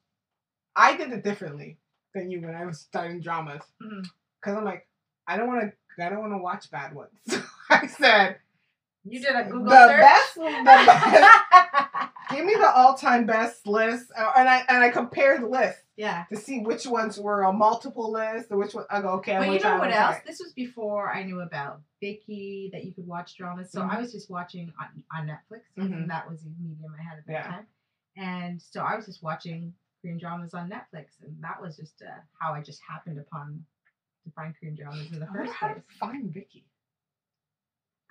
I 0.75 0.95
did 0.95 1.11
it 1.11 1.23
differently 1.23 1.77
than 2.13 2.29
you 2.31 2.41
when 2.41 2.55
I 2.55 2.65
was 2.65 2.79
studying 2.79 3.21
dramas 3.21 3.63
Mhm. 3.81 4.05
because 4.39 4.57
I'm 4.57 4.65
like 4.65 4.87
I 5.27 5.37
don't 5.37 5.47
want 5.47 5.61
to 5.97 6.03
I 6.05 6.09
don't 6.09 6.19
want 6.19 6.33
to 6.33 6.37
watch 6.37 6.69
bad 6.71 6.93
ones. 6.95 7.11
So 7.29 7.77
I 7.77 7.87
said 7.87 8.37
you 9.03 9.19
did 9.21 9.35
a 9.35 9.43
Google 9.45 9.65
the 9.69 9.87
search. 9.87 10.01
best 10.01 10.35
the 10.35 10.61
best 10.65 12.11
Give 12.31 12.45
me 12.45 12.53
the 12.55 12.71
all-time 12.73 13.25
best 13.25 13.67
list, 13.67 14.09
uh, 14.17 14.31
and 14.37 14.47
I 14.47 14.63
and 14.69 14.81
I 14.83 14.89
compared 14.89 15.41
the 15.41 15.47
list 15.47 15.79
yeah. 15.97 16.23
to 16.29 16.37
see 16.37 16.61
which 16.61 16.87
ones 16.87 17.19
were 17.19 17.43
a 17.43 17.51
multiple 17.51 18.09
list, 18.09 18.47
or 18.51 18.57
which 18.57 18.73
one. 18.73 18.85
I 18.89 19.01
go, 19.01 19.09
okay, 19.15 19.35
I'm 19.35 19.45
But 19.45 19.53
you 19.53 19.59
know 19.59 19.77
what 19.79 19.91
else? 19.91 20.15
time. 20.15 20.23
This 20.25 20.39
was 20.39 20.53
before 20.53 21.11
I 21.11 21.23
knew 21.23 21.41
about 21.41 21.81
Viki 22.01 22.71
that 22.71 22.85
you 22.85 22.93
could 22.93 23.05
watch 23.05 23.35
dramas. 23.35 23.69
So 23.69 23.81
Mhm. 23.81 23.89
I 23.91 23.99
was 23.99 24.13
just 24.13 24.29
watching 24.29 24.71
on, 24.79 25.03
on 25.13 25.27
Netflix, 25.27 25.63
Mhm. 25.77 25.91
and 25.93 26.09
that 26.09 26.29
was 26.29 26.43
the 26.43 26.51
medium 26.57 26.95
I 26.97 27.03
had 27.03 27.17
at 27.17 27.25
that 27.25 27.33
Yeah. 27.33 27.47
time. 27.47 27.67
And 28.15 28.61
so 28.61 28.81
I 28.81 28.95
was 28.95 29.05
just 29.07 29.21
watching 29.21 29.73
Korean 30.01 30.17
dramas 30.17 30.53
on 30.53 30.69
Netflix, 30.69 31.19
and 31.21 31.35
that 31.43 31.61
was 31.61 31.75
just 31.75 32.01
uh, 32.01 32.11
how 32.39 32.53
I 32.53 32.61
just 32.61 32.81
happened 32.87 33.19
upon 33.19 33.65
to 34.23 34.31
find 34.31 34.55
Korean 34.57 34.75
dramas 34.75 35.11
in 35.11 35.19
the 35.19 35.27
first 35.27 35.51
how 35.51 35.67
to 35.67 35.73
place. 35.73 35.97
find 35.99 36.33
Viki. 36.33 36.63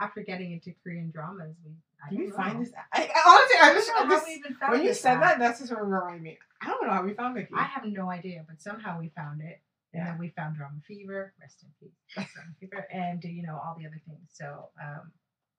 After 0.00 0.22
getting 0.22 0.52
into 0.52 0.72
Korean 0.82 1.10
dramas, 1.10 1.54
we 1.64 1.72
I 2.04 2.10
Do 2.10 2.16
we 2.16 2.30
find 2.30 2.62
this? 2.62 2.72
I, 2.92 3.08
honestly, 3.26 3.58
I 3.60 3.74
just, 3.74 3.88
know 3.88 3.94
I 3.96 4.04
how 4.06 4.24
we 4.24 4.32
even 4.34 4.54
found 4.54 4.72
when 4.72 4.82
you 4.82 4.94
said 4.94 5.20
that, 5.20 5.38
that's 5.38 5.60
just 5.60 5.70
what 5.70 5.86
reminded 5.86 6.22
me. 6.22 6.38
I 6.62 6.68
don't 6.68 6.86
know 6.86 6.92
how 6.92 7.02
we 7.02 7.12
found 7.12 7.36
Viki. 7.36 7.48
I 7.54 7.64
have 7.64 7.84
no 7.84 8.10
idea, 8.10 8.42
but 8.48 8.60
somehow 8.62 8.98
we 8.98 9.10
found 9.14 9.42
it. 9.42 9.60
And 9.92 10.06
then 10.06 10.18
we 10.18 10.28
found 10.28 10.56
Drama 10.56 10.78
Fever, 10.86 11.34
rest 11.40 11.64
in 11.64 11.68
peace, 11.80 12.30
Drama 12.32 12.50
Fever, 12.60 12.86
and 12.92 13.22
you 13.24 13.42
know 13.42 13.54
all 13.54 13.76
the 13.78 13.86
other 13.86 14.00
things. 14.06 14.30
So, 14.32 14.68
um, 14.80 15.10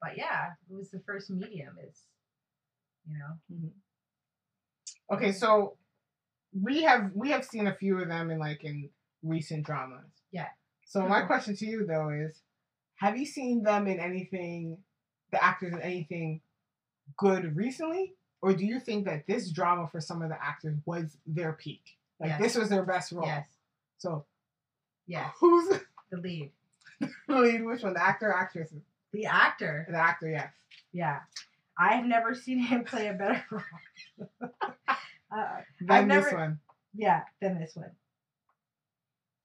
but 0.02 0.18
yeah, 0.18 0.52
it 0.70 0.74
was 0.74 0.90
the 0.90 1.02
first 1.06 1.30
medium. 1.30 1.76
Is 1.88 2.06
you 3.06 3.18
know, 3.20 3.72
Okay, 5.12 5.34
so 5.34 5.76
we 6.54 6.84
have 6.84 7.12
we 7.14 7.30
have 7.32 7.44
seen 7.46 7.68
a 7.68 7.76
few 7.76 8.00
of 8.00 8.08
them 8.08 8.32
in 8.32 8.40
like 8.40 8.64
in 8.64 8.90
recent 9.22 9.66
dramas. 9.66 10.10
Yeah. 10.32 10.48
So 10.86 11.06
my 11.08 11.22
Mhm. 11.22 11.28
question 11.28 11.56
to 11.58 11.66
you 11.66 11.86
though 11.86 12.10
is, 12.10 12.42
have 13.02 13.18
you 13.18 13.26
seen 13.26 13.64
them 13.64 13.88
in 13.88 14.00
anything, 14.00 14.78
the 15.32 15.44
actors 15.44 15.74
in 15.74 15.82
anything 15.82 16.40
good 17.18 17.56
recently, 17.56 18.14
or 18.44 18.54
do 18.54 18.64
you 18.66 18.80
think 18.80 19.06
that 19.06 19.26
this 19.28 19.50
drama 19.50 19.88
for 19.92 20.00
some 20.00 20.22
of 20.22 20.30
the 20.30 20.38
actors 20.44 20.78
was 20.86 21.18
their 21.26 21.54
peak? 21.54 21.98
Like 22.20 22.30
Yes. 22.30 22.40
this 22.42 22.56
was 22.56 22.70
their 22.70 22.84
best 22.84 23.12
role. 23.12 23.26
yes, 23.26 23.48
So 23.98 24.26
yes, 25.08 25.32
who's 25.40 25.68
the 26.12 26.18
lead, 26.18 26.52
the 27.00 27.10
lead? 27.40 27.66
Which 27.66 27.82
one? 27.82 27.94
The 27.96 28.04
actor, 28.04 28.28
or 28.30 28.38
actress? 28.38 28.70
the 29.12 29.26
actor. 29.26 29.86
The 29.90 29.98
actor, 29.98 30.30
yes. 30.30 30.52
Yeah, 30.94 31.20
I 31.78 31.96
have 31.96 32.06
never 32.06 32.36
seen 32.36 32.60
him 32.60 32.84
play 32.84 33.08
a 33.08 33.14
better 33.14 33.44
role. 33.52 34.52
uh, 35.32 35.62
Then 35.82 36.08
never- 36.08 36.26
this 36.26 36.34
one. 36.34 36.60
yeah, 36.96 37.22
than 37.42 37.60
this 37.60 37.76
one. 37.76 37.92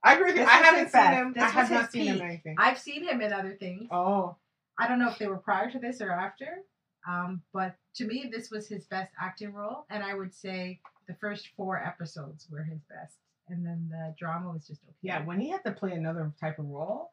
I 0.07 0.15
agree 0.15 0.33
with 0.33 0.37
you. 0.37 0.45
I 0.45 0.59
haven't 0.59 0.91
seen 0.91 1.13
him. 1.13 1.33
This 1.33 1.43
I 1.43 1.49
have 1.49 1.71
not 1.71 1.93
seen 1.93 2.07
him 2.07 2.15
peak. 2.15 2.23
in 2.23 2.29
anything. 2.29 2.57
I've 2.59 2.79
seen 2.79 3.05
him 3.05 3.21
in 3.21 3.33
other 3.33 3.57
things. 3.59 3.89
Oh, 3.91 4.37
I 4.79 4.87
don't 4.87 4.99
know 4.99 5.09
if 5.09 5.19
they 5.19 5.27
were 5.27 5.39
prior 5.39 5.71
to 5.71 5.79
this 5.79 6.01
or 6.01 6.13
after, 6.13 6.63
um, 7.09 7.43
but 7.53 7.77
to 7.97 8.07
me, 8.07 8.31
this 8.33 8.51
was 8.51 8.69
his 8.69 8.85
best 8.85 9.13
acting 9.21 9.53
role, 9.53 9.87
and 9.91 10.03
I 10.03 10.15
would 10.15 10.35
say 10.35 10.81
the 11.09 11.15
first 11.15 11.49
four 11.57 11.83
episodes 11.83 12.47
were 12.51 12.63
his 12.63 12.81
best, 12.89 13.17
and 13.49 13.65
then 13.65 13.89
the 13.91 14.15
drama 14.19 14.53
was 14.53 14.67
just 14.67 14.83
okay. 14.85 14.95
yeah. 15.03 15.25
When 15.25 15.41
he 15.41 15.51
had 15.51 15.65
to 15.65 15.73
play 15.73 15.93
another 15.93 16.33
type 16.41 16.59
of 16.59 16.67
role, 16.67 17.13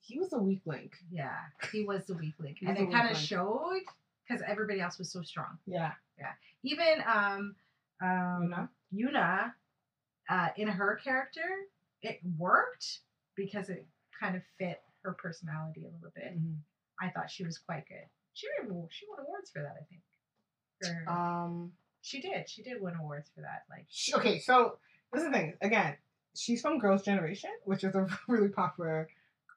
he 0.00 0.18
was 0.18 0.32
a 0.32 0.38
weak 0.38 0.62
link. 0.66 0.92
yeah, 1.10 1.36
he 1.72 1.84
was 1.84 2.04
the 2.06 2.14
weak 2.14 2.34
link, 2.38 2.58
and 2.66 2.76
it 2.76 2.90
kind 2.90 3.10
of 3.10 3.16
showed 3.16 3.80
because 4.26 4.42
everybody 4.46 4.80
else 4.80 4.98
was 4.98 5.10
so 5.10 5.22
strong. 5.22 5.58
Yeah. 5.66 5.92
Yeah. 6.18 6.32
Even 6.62 7.02
um, 7.06 7.54
um, 8.02 8.68
Yoona? 8.94 9.12
Yoona, 9.12 9.52
uh, 10.28 10.48
in 10.56 10.68
her 10.68 11.00
character, 11.02 11.40
it 12.02 12.20
worked 12.38 13.00
because 13.34 13.68
it 13.68 13.86
kind 14.18 14.36
of 14.36 14.42
fit 14.58 14.80
her 15.02 15.12
personality 15.14 15.82
a 15.84 15.88
little 15.94 16.10
bit. 16.14 16.38
Mhm. 16.38 16.56
I 17.00 17.08
thought 17.10 17.30
she 17.30 17.44
was 17.44 17.58
quite 17.58 17.86
good. 17.88 18.04
She 18.34 18.46
won, 18.68 18.86
she 18.90 19.06
won 19.08 19.20
awards 19.24 19.50
for 19.50 19.62
that, 19.62 19.76
I 19.80 19.84
think. 19.84 20.02
For, 20.82 21.10
Um. 21.10 21.72
she 22.02 22.20
did. 22.20 22.48
She 22.48 22.62
did 22.62 22.80
win 22.80 22.94
awards 22.96 23.30
for 23.34 23.40
that. 23.42 23.64
Like, 23.70 23.86
sh- 23.88 24.14
Okay, 24.14 24.38
so 24.38 24.78
this 25.12 25.22
is 25.22 25.28
the 25.28 25.32
thing. 25.32 25.56
Again, 25.62 25.96
she's 26.34 26.60
from 26.62 26.78
Girls' 26.78 27.02
Generation, 27.02 27.50
which 27.64 27.84
is 27.84 27.94
a 27.94 28.06
really 28.28 28.48
popular 28.48 29.08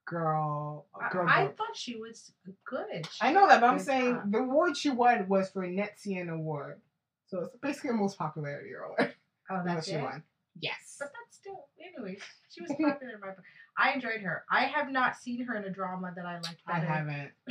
girl 0.06 0.86
I, 1.00 1.10
girl 1.10 1.28
I 1.30 1.44
group. 1.46 1.58
thought 1.58 1.76
she 1.78 1.96
was 1.96 2.34
good. 2.66 3.08
She 3.12 3.20
I 3.22 3.32
know 3.32 3.48
that, 3.48 3.62
but 3.62 3.70
I'm 3.70 3.80
saying 3.80 4.16
job. 4.16 4.32
the 4.32 4.38
award 4.40 4.76
she 4.78 4.90
won 4.90 5.28
was 5.30 5.50
for 5.50 5.64
a 5.64 5.68
Netizen 5.70 6.30
Award. 6.30 6.82
So 7.28 7.40
it's 7.46 7.56
basically 7.62 7.92
a 7.92 7.94
most 7.94 8.18
popularity 8.18 8.72
award. 8.74 9.16
Oh, 9.50 9.56
that 9.64 9.66
that's 9.66 9.88
she 9.88 9.94
it. 9.94 10.04
won. 10.04 10.24
Yes. 10.60 10.96
But 11.00 11.10
that's 11.14 11.38
still, 11.38 11.66
anyways, 11.80 12.22
she 12.50 12.62
was 12.62 12.70
popular 12.72 13.14
in 13.16 13.20
my 13.20 13.28
book. 13.28 13.44
I 13.78 13.94
enjoyed 13.94 14.22
her. 14.22 14.44
I 14.52 14.66
have 14.66 14.92
not 14.92 15.18
seen 15.18 15.44
her 15.46 15.56
in 15.56 15.64
a 15.66 15.70
drama 15.70 16.14
that 16.16 16.26
I 16.26 16.36
liked 16.36 16.62
I 16.68 16.80
haven't. 16.80 17.32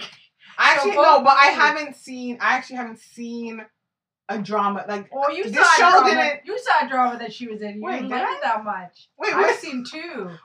I 0.58 0.72
actually 0.74 0.92
both 0.92 1.04
no, 1.18 1.24
but 1.24 1.36
I 1.40 1.46
haven't 1.46 1.96
seen. 1.96 2.38
I 2.40 2.54
actually 2.54 2.76
haven't 2.76 2.98
seen 3.00 3.64
a 4.28 4.38
drama 4.38 4.84
like. 4.88 5.10
Oh, 5.12 5.30
you 5.30 5.44
This 5.44 5.54
saw 5.56 5.62
a 5.62 5.76
show 5.76 5.90
drama. 6.00 6.10
didn't- 6.14 6.40
You 6.46 6.58
saw 6.58 6.86
a 6.86 6.88
drama 6.88 7.18
that 7.18 7.32
she 7.32 7.48
was 7.48 7.60
in. 7.60 7.76
You 7.76 7.82
Wait, 7.82 7.92
didn't 7.96 8.08
did 8.10 8.14
like 8.16 8.28
I? 8.28 8.32
it 8.36 8.42
that 8.42 8.64
much. 8.64 9.08
Wait, 9.18 9.34
what? 9.34 9.50
I've 9.50 9.56
seen 9.56 9.84
two. 9.84 9.98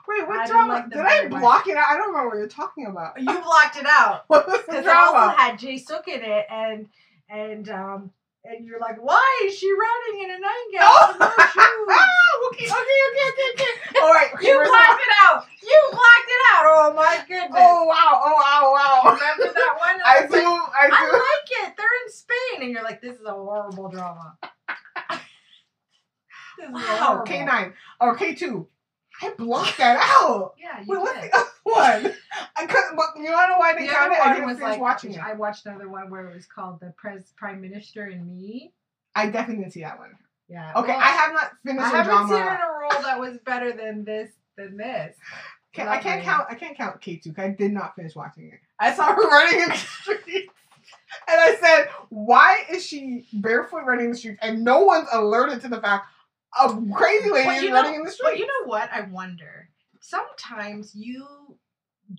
Wait, 0.08 0.22
I 0.22 0.24
what 0.26 0.32
didn't 0.38 0.48
drama? 0.50 0.72
like 0.74 0.90
Did 0.90 0.98
I 1.00 1.08
very 1.08 1.28
much. 1.28 1.40
block 1.40 1.68
it 1.68 1.76
out? 1.76 1.86
I 1.88 1.96
don't 1.96 2.08
remember 2.08 2.28
what 2.30 2.38
you're 2.38 2.48
talking 2.48 2.86
about. 2.86 3.20
You 3.20 3.26
blocked 3.26 3.76
it 3.76 3.86
out 3.86 4.24
What 4.28 4.46
was 4.48 4.60
the 4.66 4.72
because 4.72 4.84
it 4.84 4.90
also 4.90 5.36
had 5.36 5.58
Jay 5.58 5.78
Sook 5.78 6.08
in 6.08 6.22
it, 6.22 6.46
and 6.50 6.88
and 7.30 7.68
um 7.70 8.10
and 8.44 8.64
you're 8.66 8.80
like, 8.80 8.96
why 9.02 9.40
is 9.44 9.54
she 9.56 9.70
running 9.72 10.24
in 10.24 10.30
a 10.30 10.38
nightgown 10.38 10.88
Oh, 10.88 11.06
with 11.08 11.18
no 11.20 11.26
shoes? 11.46 11.90
okay, 12.48 12.64
okay, 12.64 13.00
okay, 13.10 13.28
okay, 13.34 13.48
okay. 13.54 14.00
All 14.00 14.12
right. 14.12 14.30
You 14.40 14.54
blocked 14.54 15.00
it 15.02 15.14
out. 15.24 15.44
You 15.62 15.78
blocked 15.90 16.28
it 16.28 16.42
out. 16.52 16.64
Oh 16.66 16.92
my 16.96 17.18
goodness. 17.26 17.50
Oh 17.54 17.84
wow! 17.84 18.22
Oh 18.24 18.34
wow! 18.38 18.72
Wow! 18.74 19.12
Remember 19.14 19.52
that 19.54 19.74
one? 19.78 19.94
And 19.94 20.02
I 20.04 20.26
do. 20.26 20.36
like, 20.36 20.72
I 20.72 20.88
I 20.90 21.10
like 21.12 21.68
it. 21.68 21.74
They're 21.76 21.86
in 22.06 22.12
Spain, 22.12 22.62
and 22.62 22.70
you're 22.70 22.82
like, 22.82 23.00
this 23.02 23.16
is 23.18 23.26
a 23.26 23.32
horrible 23.32 23.88
drama. 23.90 24.36
this 26.58 26.68
is 26.68 26.72
Wow, 26.72 26.80
horrible. 26.80 27.24
K 27.24 27.44
nine 27.44 27.72
or 28.00 28.16
K 28.16 28.34
two. 28.34 28.68
I 29.22 29.30
blocked 29.36 29.78
that 29.78 29.96
out. 30.00 30.54
Yeah, 30.60 30.80
you 30.80 30.86
Wait, 30.88 31.00
what's 31.00 31.20
the 31.20 31.36
other 31.36 31.48
one? 32.04 32.14
I 32.56 32.66
couldn't. 32.66 32.96
But 32.96 33.06
you 33.16 33.30
wanna 33.32 33.52
know 33.52 33.58
why 33.58 33.74
they 33.74 33.86
The 33.86 33.92
counted? 33.92 34.14
other 34.14 34.22
I 34.22 34.32
didn't 34.34 34.48
was 34.48 34.58
finish 34.58 34.72
like 34.72 34.80
watching 34.80 35.14
it. 35.14 35.20
I 35.20 35.32
watched 35.34 35.66
another 35.66 35.88
one 35.88 36.10
where 36.10 36.28
it 36.28 36.34
was 36.34 36.46
called 36.46 36.80
the 36.80 36.92
Pres 36.96 37.32
Prime 37.36 37.60
Minister 37.60 38.04
and 38.04 38.26
Me. 38.26 38.72
I 39.14 39.26
definitely 39.30 39.64
didn't 39.64 39.72
see 39.74 39.80
that 39.82 39.98
one. 39.98 40.10
Yeah. 40.48 40.72
Okay, 40.76 40.88
well, 40.92 40.98
I 41.00 41.08
have 41.08 41.32
not 41.32 41.50
finished 41.64 41.84
I 41.86 41.88
haven't 41.90 42.06
drama. 42.06 42.28
seen 42.28 42.42
in 42.42 42.46
a 42.46 42.80
role 42.80 43.02
that 43.02 43.18
was 43.18 43.38
better 43.44 43.72
than 43.72 44.04
this 44.04 44.30
than 44.56 44.76
this. 44.76 45.16
Can, 45.74 45.86
I 45.86 45.98
can't 45.98 46.22
count. 46.22 46.46
I 46.50 46.54
can't 46.54 46.76
count 46.76 47.00
K 47.00 47.16
two. 47.16 47.34
I 47.36 47.50
did 47.50 47.72
not 47.72 47.94
finish 47.94 48.14
watching 48.16 48.48
it. 48.48 48.58
I 48.80 48.92
saw 48.94 49.14
her 49.14 49.22
running 49.28 49.60
in 49.60 49.68
the 49.68 49.76
streets, 49.76 50.52
and 51.28 51.40
I 51.40 51.56
said, 51.60 51.88
"Why 52.08 52.64
is 52.70 52.84
she 52.84 53.26
barefoot 53.34 53.84
running 53.84 54.06
in 54.06 54.10
the 54.12 54.16
streets?" 54.16 54.38
And 54.42 54.64
no 54.64 54.80
one's 54.80 55.08
alerted 55.12 55.60
to 55.62 55.68
the 55.68 55.80
fact 55.80 56.06
a 56.60 56.68
crazy 56.94 57.30
lady 57.30 57.46
But 57.46 57.62
you 57.62 57.72
running 57.74 57.92
know- 57.92 57.98
in 57.98 58.04
the 58.04 58.04
But 58.04 58.12
streets. 58.14 58.38
you 58.40 58.46
know 58.46 58.66
what? 58.66 58.90
I 58.92 59.02
wonder. 59.02 59.68
Sometimes 60.00 60.94
you 60.94 61.58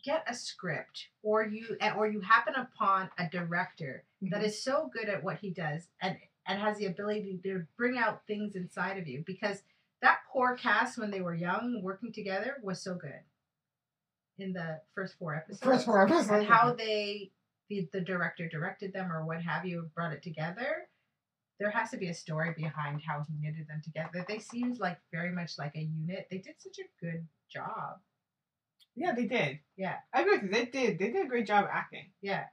get 0.03 0.23
a 0.27 0.35
script, 0.35 1.07
or 1.23 1.43
you 1.43 1.77
or 1.95 2.07
you 2.07 2.19
happen 2.21 2.53
upon 2.55 3.09
a 3.17 3.27
director 3.29 4.03
that 4.21 4.41
Mhm. 4.41 4.45
is 4.45 4.61
so 4.63 4.87
good 4.87 5.09
at 5.09 5.23
what 5.23 5.39
he 5.39 5.51
does 5.51 5.87
and 6.01 6.17
and 6.45 6.59
has 6.59 6.77
the 6.77 6.85
ability 6.87 7.39
to 7.43 7.65
bring 7.77 7.97
out 7.97 8.25
things 8.25 8.55
inside 8.55 8.97
of 8.97 9.07
you 9.07 9.23
because 9.25 9.63
that 10.01 10.19
core 10.31 10.55
cast 10.55 10.97
when 10.97 11.11
they 11.11 11.21
were 11.21 11.33
young 11.35 11.81
working 11.83 12.11
together 12.11 12.57
was 12.63 12.81
so 12.81 12.95
good 12.95 13.23
in 14.37 14.53
the 14.53 14.81
first 14.95 15.15
four 15.17 15.35
episodes 15.35 15.61
First 15.63 15.85
four 15.85 16.01
episodes. 16.03 16.29
and 16.29 16.45
how 16.47 16.73
they 16.73 17.31
the, 17.69 17.87
the 17.93 18.01
director 18.01 18.47
directed 18.49 18.93
them 18.93 19.11
or 19.11 19.23
what 19.25 19.41
have 19.43 19.65
you 19.65 19.91
brought 19.93 20.13
it 20.13 20.23
together 20.23 20.88
there 21.59 21.69
has 21.71 21.89
to 21.91 21.97
be 21.97 22.07
a 22.09 22.13
story 22.13 22.53
behind 22.55 23.01
how 23.05 23.25
he 23.27 23.35
knitted 23.39 23.67
them 23.67 23.81
together 23.83 24.25
they 24.27 24.39
seemed 24.39 24.79
like 24.79 24.97
very 25.11 25.31
much 25.31 25.53
like 25.57 25.73
a 25.75 25.81
unit 25.81 26.27
they 26.31 26.37
did 26.37 26.55
such 26.57 26.77
a 26.79 27.05
good 27.05 27.27
job 27.51 27.99
Yeah, 28.95 29.13
they 29.13 29.25
did. 29.25 29.59
Yeah. 29.77 29.95
I 30.13 30.21
agree 30.21 30.33
with 30.39 30.43
you. 30.43 30.49
They 30.51 30.65
did. 30.65 30.99
They 30.99 31.11
did 31.11 31.25
a 31.25 31.29
great 31.29 31.47
job 31.47 31.65
acting. 31.71 32.11
yeah 32.21 32.45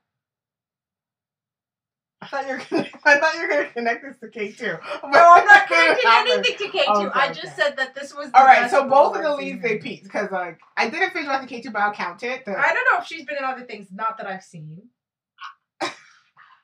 I 2.21 2.29
thought 2.29 2.47
you 2.47 2.55
were. 2.55 2.63
Gonna, 2.71 2.89
I 3.05 3.19
thought 3.19 3.35
you 3.35 3.43
were 3.43 3.49
gonna 3.49 3.71
connect 3.71 4.03
this 4.03 4.17
to 4.21 4.29
K 4.29 4.51
two. 4.53 4.67
no 4.67 4.79
i'm 5.37 5.45
not 5.45 5.67
connecting 5.67 6.11
anything 6.11 6.57
to 6.59 6.79
k2 6.79 6.89
Okay, 6.89 7.11
i 7.15 7.29
just 7.29 7.41
okay. 7.59 7.63
said 7.63 7.77
that 7.77 7.95
this 7.95 8.15
was 8.15 8.31
the 8.33 8.39
All 8.39 8.45
right, 8.45 8.71
so 8.71 8.89
both 8.89 9.15
of 9.17 9.23
the 9.23 9.35
leads 9.35 9.63
they 9.63 9.79
peaked 9.79 10.05
because 10.05 10.31
like 10.33 10.59
I 10.77 10.89
didn't 10.89 11.11
finish 11.13 11.29
watching 11.29 11.47
K 11.49 11.61
two, 11.61 11.71
but 11.71 11.83
I'll 11.83 11.93
count 11.93 12.23
it. 12.23 12.45
The- 12.45 12.59
I 12.59 12.73
don't 12.73 12.87
know 12.93 12.99
if 13.01 13.07
she's 13.07 13.25
been 13.27 13.37
in 13.37 13.45
other 13.45 13.65
things, 13.65 13.89
not 13.93 14.17
that 14.19 14.27
I've 14.27 14.43
seen. 14.43 14.89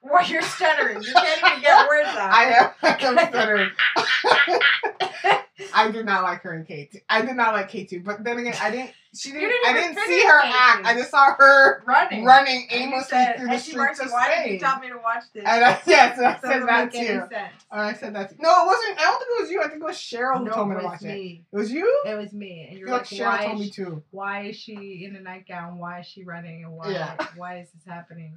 Well, 0.02 0.26
you're 0.28 0.42
stuttering. 0.42 1.02
You 1.02 1.12
can't 1.14 1.46
even 1.46 1.62
get 1.62 1.88
words 1.88 2.08
out. 2.08 2.32
I 2.32 2.44
am. 2.52 2.70
I'm 2.82 3.28
stuttering. 3.28 3.70
I 5.74 5.90
did 5.90 6.04
not 6.06 6.22
like 6.22 6.42
her 6.42 6.54
in 6.54 6.64
K 6.64 6.88
two. 6.92 6.98
I 7.08 7.22
did 7.22 7.36
not 7.36 7.52
like 7.54 7.68
K 7.68 7.84
two, 7.84 8.00
but 8.00 8.22
then 8.24 8.38
again, 8.38 8.54
I 8.60 8.70
didn't. 8.70 8.90
She 9.14 9.30
didn't. 9.30 9.48
didn't 9.50 9.68
I 9.68 9.72
didn't 9.74 9.98
see 10.06 10.22
her 10.26 10.40
K2. 10.42 10.52
act. 10.54 10.86
I 10.86 10.94
just 10.94 11.10
saw 11.10 11.34
her 11.38 11.82
running. 11.86 12.24
running 12.24 12.66
aimlessly 12.70 13.10
said, 13.10 13.36
through 13.36 13.48
the 13.48 13.58
streets 13.58 14.00
of 14.00 14.10
why 14.10 14.42
did 14.42 14.52
you 14.54 14.58
tell 14.58 14.80
me 14.80 14.88
to 14.88 14.96
watch 14.96 15.24
this? 15.34 15.44
And 15.46 15.64
I, 15.64 15.78
yes, 15.86 16.16
and 16.18 16.26
I 16.26 16.32
It 16.32 16.40
said 16.40 16.66
that 16.66 16.92
too. 16.92 16.98
sense. 16.98 17.32
And 17.70 17.80
I 17.80 17.92
said 17.92 18.14
that 18.16 18.30
too. 18.30 18.36
No, 18.40 18.48
it 18.50 18.66
wasn't. 18.66 18.98
I 18.98 19.04
don't 19.04 19.18
think 19.18 19.30
it 19.38 19.42
was 19.42 19.50
you. 19.50 19.60
I 19.60 19.68
think 19.68 19.82
it 19.82 19.84
was 19.84 19.96
Cheryl 19.96 20.38
who 20.38 20.44
No, 20.46 20.52
told 20.52 20.68
me 20.70 20.76
to 20.78 20.84
watch 20.84 21.02
it. 21.02 21.06
me. 21.08 21.44
It 21.52 21.56
was 21.56 21.70
you. 21.70 22.02
It 22.06 22.14
was 22.14 22.32
me. 22.32 22.66
And 22.70 22.78
you're 22.78 22.88
like, 22.88 23.02
like 23.02 23.20
Cheryl 23.20 23.26
why, 23.38 23.44
told 23.44 23.60
me 23.60 23.70
too. 23.70 24.02
why 24.10 24.42
is 24.46 24.56
she 24.56 25.04
in 25.08 25.14
a 25.16 25.20
nightgown? 25.20 25.76
Why 25.78 26.00
is 26.00 26.06
she 26.06 26.24
running? 26.24 26.64
And 26.64 26.72
why, 26.72 26.90
Yeah. 26.92 27.16
why 27.36 27.58
is 27.60 27.68
this 27.70 27.84
happening? 27.86 28.34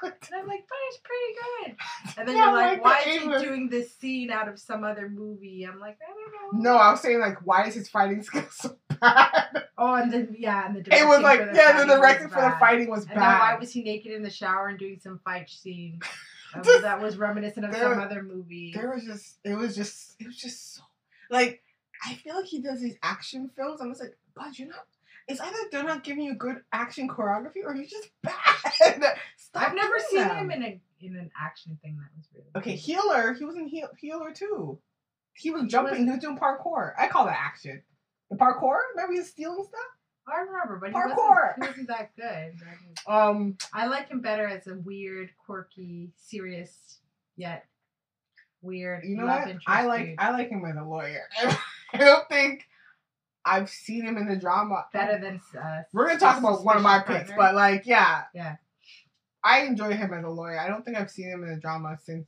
And 0.30 0.40
I'm 0.40 0.46
like, 0.46 0.64
but 0.68 0.78
it's 0.88 0.98
pretty 0.98 1.34
good. 1.66 1.76
And 2.18 2.28
then 2.28 2.36
you're 2.36 2.52
like, 2.52 2.82
like 2.82 2.84
why 2.84 2.98
is 3.00 3.04
he 3.04 3.24
English- 3.24 3.42
doing 3.42 3.68
this 3.68 3.94
scene 3.96 4.30
out 4.30 4.48
of 4.48 4.58
some 4.58 4.84
other 4.84 5.08
movie? 5.08 5.64
I'm 5.66 5.80
like, 5.80 5.98
I 6.06 6.12
don't 6.12 6.62
know. 6.64 6.70
No, 6.72 6.76
I 6.78 6.90
was 6.90 7.00
saying 7.00 7.20
like, 7.20 7.44
why 7.46 7.66
is 7.66 7.74
his 7.74 7.88
fighting 7.88 8.22
skills 8.28 8.54
so 8.54 8.76
bad? 9.00 9.64
Oh, 9.76 9.94
and 9.94 10.12
then 10.12 10.36
yeah, 10.38 10.66
and 10.66 10.76
the 10.76 10.80
It 10.94 11.06
was 11.06 11.20
like, 11.20 11.40
yeah, 11.54 11.72
the 11.72 11.86
was 11.86 11.96
directing 11.96 12.28
for 12.28 12.40
the 12.40 12.56
fighting 12.60 12.88
was 12.90 13.00
And 13.06 13.10
then 13.10 13.18
why 13.18 13.56
was 13.58 13.70
he 13.72 13.82
naked 13.82 14.12
in 14.12 14.22
the 14.22 14.30
shower 14.30 14.68
and 14.68 14.78
doing 14.78 14.98
some 15.00 15.18
fight 15.24 15.48
scene 15.50 16.00
of- 16.54 16.64
Just- 16.64 16.82
that 16.82 17.00
was 17.00 17.16
reminiscent 17.16 17.64
of 17.66 17.72
there- 17.72 17.82
some 17.82 18.00
other 18.00 18.22
movie? 18.22 18.72
There 18.74 18.90
was 18.90 19.04
just, 19.04 19.38
it 19.44 19.54
was 19.56 19.74
just, 19.76 20.14
it 20.20 20.26
was 20.26 20.36
just 20.36 20.76
so, 20.76 20.82
like, 21.30 21.62
I 22.06 22.14
feel 22.14 22.36
like 22.36 22.46
he 22.46 22.60
does 22.60 22.80
these 22.80 22.96
action 23.02 23.50
films. 23.56 23.80
I'm 23.80 23.90
just 23.90 24.00
like, 24.00 24.16
but 24.36 24.56
you 24.58 24.66
know, 24.66 24.76
it's 25.26 25.40
either 25.40 25.56
they're 25.72 25.82
not 25.82 26.04
giving 26.04 26.22
you 26.22 26.34
good 26.34 26.58
action 26.72 27.08
choreography 27.08 27.62
or 27.64 27.74
he's 27.74 27.90
just 27.90 28.08
bad. 28.22 29.02
Stop 29.48 29.62
I've 29.70 29.74
never 29.74 29.94
seen 30.10 30.20
them. 30.20 30.36
him 30.36 30.50
in 30.50 30.62
a 30.62 30.80
in 31.00 31.16
an 31.16 31.30
action 31.40 31.78
thing 31.82 31.96
that 31.96 32.08
was 32.16 32.26
really 32.34 32.48
Okay, 32.56 32.76
healer. 32.76 33.32
He 33.34 33.44
was 33.44 33.56
in 33.56 33.66
heal, 33.68 33.88
healer 34.00 34.32
too. 34.32 34.78
He 35.34 35.50
was 35.50 35.64
jumping. 35.70 36.04
He 36.04 36.10
was 36.10 36.18
doing 36.20 36.36
parkour. 36.38 36.92
I 36.98 37.06
call 37.08 37.26
that 37.26 37.38
action. 37.38 37.82
The 38.30 38.36
parkour. 38.36 38.76
Remember 38.94 39.12
he 39.12 39.20
was 39.20 39.28
stealing 39.28 39.64
stuff. 39.64 39.80
I 40.26 40.40
remember, 40.40 40.76
but 40.78 40.90
he 40.90 40.94
Parkour. 40.94 41.56
wasn't, 41.58 41.64
he 41.64 41.66
wasn't 41.68 41.88
that 41.88 42.16
good. 42.16 42.54
Um, 43.06 43.56
I 43.72 43.86
like 43.86 44.08
him 44.10 44.20
better 44.20 44.46
as 44.46 44.66
a 44.66 44.74
weird, 44.74 45.30
quirky, 45.46 46.10
serious 46.16 46.98
yet 47.36 47.64
weird. 48.60 49.04
you 49.04 49.16
know 49.16 49.24
what? 49.24 49.48
I 49.66 49.84
like 49.86 50.04
dude. 50.06 50.14
I 50.18 50.30
like 50.32 50.50
him 50.50 50.62
as 50.66 50.76
a 50.76 50.82
lawyer. 50.84 51.22
I 51.42 51.96
don't 51.96 52.28
think 52.28 52.66
I've 53.46 53.70
seen 53.70 54.02
him 54.04 54.18
in 54.18 54.28
the 54.28 54.36
drama. 54.36 54.84
better 54.92 55.18
than. 55.18 55.40
Uh, 55.58 55.82
We're 55.94 56.08
gonna 56.08 56.18
talk 56.18 56.36
about 56.38 56.62
one 56.64 56.76
of 56.76 56.82
my 56.82 56.98
Suspicious 56.98 57.20
picks, 57.22 57.30
Partner. 57.30 57.46
but 57.52 57.54
like, 57.54 57.86
yeah, 57.86 58.24
Yeah. 58.34 58.56
I 59.48 59.60
enjoy 59.62 59.92
him 59.92 60.12
as 60.12 60.24
a 60.24 60.28
lawyer. 60.28 60.58
I 60.58 60.68
don't 60.68 60.84
think 60.84 60.96
I've 60.96 61.10
seen 61.10 61.28
him 61.28 61.42
in 61.42 61.50
a 61.50 61.56
drama 61.56 61.98
since 62.04 62.26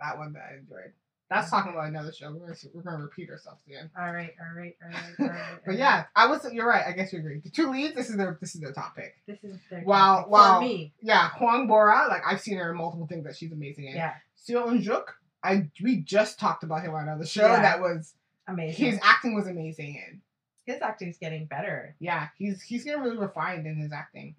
that 0.00 0.18
one 0.18 0.32
that 0.32 0.42
I 0.50 0.56
enjoyed. 0.58 0.92
That's 1.30 1.50
talking 1.50 1.72
about 1.72 1.88
another 1.88 2.10
show. 2.12 2.32
We're 2.32 2.46
gonna, 2.46 2.54
we're 2.72 2.82
gonna 2.82 3.02
repeat 3.02 3.28
ourselves 3.28 3.60
again. 3.66 3.90
all 3.98 4.12
right, 4.12 4.32
all 4.40 4.56
right, 4.58 4.74
all 4.82 4.88
right, 4.90 5.02
all 5.20 5.26
right. 5.26 5.40
all 5.40 5.58
But 5.66 5.76
yeah, 5.76 6.04
I 6.16 6.26
was. 6.26 6.46
You're 6.50 6.66
right. 6.66 6.84
I 6.86 6.92
guess 6.92 7.12
you 7.12 7.18
agree. 7.18 7.40
The 7.40 7.50
two 7.50 7.70
leads. 7.70 7.94
This 7.94 8.08
is 8.08 8.16
their. 8.16 8.38
This 8.40 8.54
is 8.54 8.62
their 8.62 8.72
top 8.72 8.96
pick. 8.96 9.14
this 9.26 9.44
is 9.44 9.58
their 9.70 9.84
Wow, 9.84 10.16
topic 10.16 10.30
wow. 10.32 10.60
me. 10.60 10.94
Yeah, 11.02 11.28
Hwang 11.36 11.66
Bora. 11.66 12.06
Like 12.08 12.22
I've 12.26 12.40
seen 12.40 12.56
her 12.56 12.70
in 12.70 12.78
multiple 12.78 13.06
things 13.06 13.24
that 13.24 13.36
she's 13.36 13.52
amazing 13.52 13.84
in. 13.88 13.96
Yeah, 13.96 14.14
Seo 14.42 14.70
In-guk. 14.72 15.14
I 15.44 15.68
we 15.82 15.98
just 15.98 16.40
talked 16.40 16.64
about 16.64 16.82
him 16.82 16.94
on 16.94 17.02
another 17.02 17.26
show. 17.26 17.46
Yeah. 17.46 17.60
That 17.60 17.80
was 17.80 18.14
amazing. 18.46 18.86
his 18.86 19.00
acting 19.02 19.34
was 19.34 19.46
amazing 19.46 20.02
in. 20.08 20.22
his 20.64 20.80
acting's 20.80 21.18
getting 21.18 21.44
better, 21.44 21.94
Yeah, 22.00 22.28
he's 22.38 22.62
he's 22.62 22.84
getting 22.84 23.02
really 23.02 23.18
refined 23.18 23.66
in 23.66 23.76
his 23.76 23.92
acting. 23.92 24.34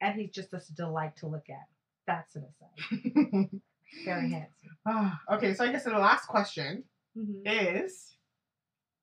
And 0.00 0.20
he's 0.20 0.30
just 0.30 0.52
a 0.52 0.60
delight 0.74 1.16
to 1.18 1.26
look 1.26 1.48
at. 1.50 1.66
That's 2.06 2.36
an 2.36 2.44
aside. 2.44 3.50
Very 4.04 4.30
handsome. 4.30 4.52
Okay, 5.32 5.54
so 5.54 5.64
I 5.64 5.72
guess 5.72 5.84
the 5.84 5.90
last 5.90 6.26
question 6.26 6.84
Mhm. 7.16 7.42
is: 7.44 8.16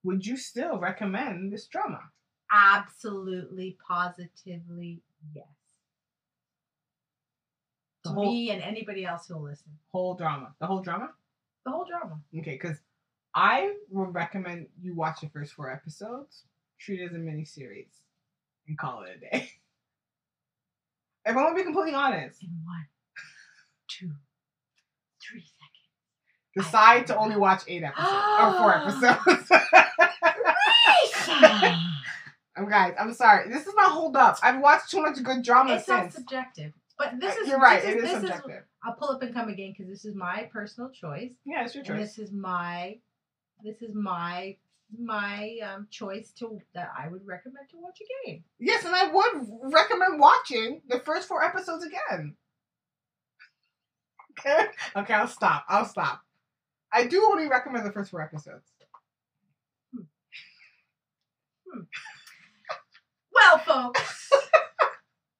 Would 0.03 0.25
you 0.25 0.37
still 0.37 0.77
recommend 0.79 1.51
this 1.51 1.67
drama? 1.67 1.99
Absolutely, 2.51 3.77
positively, 3.85 5.01
yes. 5.33 5.45
The 8.03 8.09
to 8.09 8.13
whole 8.15 8.25
me 8.31 8.51
and 8.51 8.61
anybody 8.61 9.05
else 9.05 9.27
who'll 9.27 9.41
listen. 9.41 9.71
whole 9.91 10.13
drama. 10.15 10.53
The 10.59 10.67
whole 10.67 10.81
drama. 10.81 11.09
The 11.65 11.71
whole 11.71 11.85
drama. 11.85 12.21
Okay, 12.37 12.51
because 12.61 12.77
I 13.33 13.75
would 13.89 14.13
recommend 14.13 14.67
you 14.81 14.93
watch 14.93 15.21
the 15.21 15.29
first 15.29 15.53
four 15.53 15.71
episodes, 15.71 16.43
treat 16.79 16.99
it 17.01 17.05
as 17.05 17.13
a 17.15 17.17
mini 17.17 17.45
series, 17.45 18.03
and 18.67 18.77
call 18.77 19.03
it 19.03 19.15
a 19.17 19.19
day. 19.19 19.51
If 21.25 21.35
I'm 21.37 21.43
gonna 21.43 21.55
be 21.55 21.63
completely 21.63 21.93
honest, 21.93 22.43
In 22.43 22.49
one, 22.65 22.85
two, 23.87 24.11
three 25.21 25.41
seconds. 25.41 26.67
decide 26.67 27.07
to 27.07 27.17
only 27.17 27.35
watch 27.37 27.63
eight 27.67 27.83
episodes 27.83 28.09
or 28.39 28.53
four 28.57 28.75
episodes. 28.75 29.49
I'm 32.55 32.63
um, 32.65 32.69
guys, 32.69 32.93
I'm 32.99 33.13
sorry. 33.13 33.49
This 33.49 33.65
is 33.67 33.73
not 33.75 33.91
hold 33.91 34.15
up. 34.15 34.37
I've 34.43 34.59
watched 34.61 34.91
too 34.91 35.01
much 35.01 35.21
good 35.23 35.43
drama 35.43 35.75
it's 35.75 35.87
not 35.87 36.03
since. 36.03 36.15
subjective. 36.15 36.73
But 36.97 37.19
this 37.19 37.35
uh, 37.35 37.41
is 37.41 37.47
You're 37.47 37.59
right. 37.59 37.81
This 37.81 37.95
is, 37.95 38.03
it 38.03 38.05
is 38.05 38.11
subjective. 38.19 38.63
I'll 38.83 38.93
pull 38.93 39.09
up 39.09 39.21
and 39.23 39.33
come 39.33 39.49
again 39.49 39.73
because 39.75 39.89
this 39.91 40.05
is 40.05 40.13
my 40.15 40.49
personal 40.51 40.89
choice. 40.91 41.31
yeah, 41.45 41.63
it's 41.65 41.73
your 41.73 41.83
And 41.85 41.95
choice. 41.99 42.15
this 42.15 42.19
is 42.19 42.31
my 42.31 42.97
this 43.63 43.81
is 43.81 43.95
my 43.95 44.57
my 44.99 45.57
um 45.65 45.87
choice 45.89 46.31
to 46.39 46.59
that 46.73 46.91
I 46.97 47.07
would 47.07 47.25
recommend 47.25 47.69
to 47.71 47.77
watch 47.77 47.99
again. 48.25 48.43
Yes, 48.59 48.85
and 48.85 48.95
I 48.95 49.07
would 49.11 49.47
recommend 49.73 50.19
watching 50.19 50.81
the 50.87 50.99
first 50.99 51.27
four 51.27 51.43
episodes 51.43 51.85
again. 51.85 52.35
Okay, 54.39 54.65
okay, 54.95 55.13
I'll 55.13 55.27
stop. 55.27 55.63
I'll 55.69 55.85
stop. 55.85 56.21
I 56.91 57.05
do 57.05 57.23
only 57.31 57.47
recommend 57.47 57.85
the 57.85 57.91
first 57.91 58.09
four 58.09 58.19
episodes. 58.19 58.71
Hmm. 61.71 61.81
Well, 63.31 63.57
folks, 63.59 64.31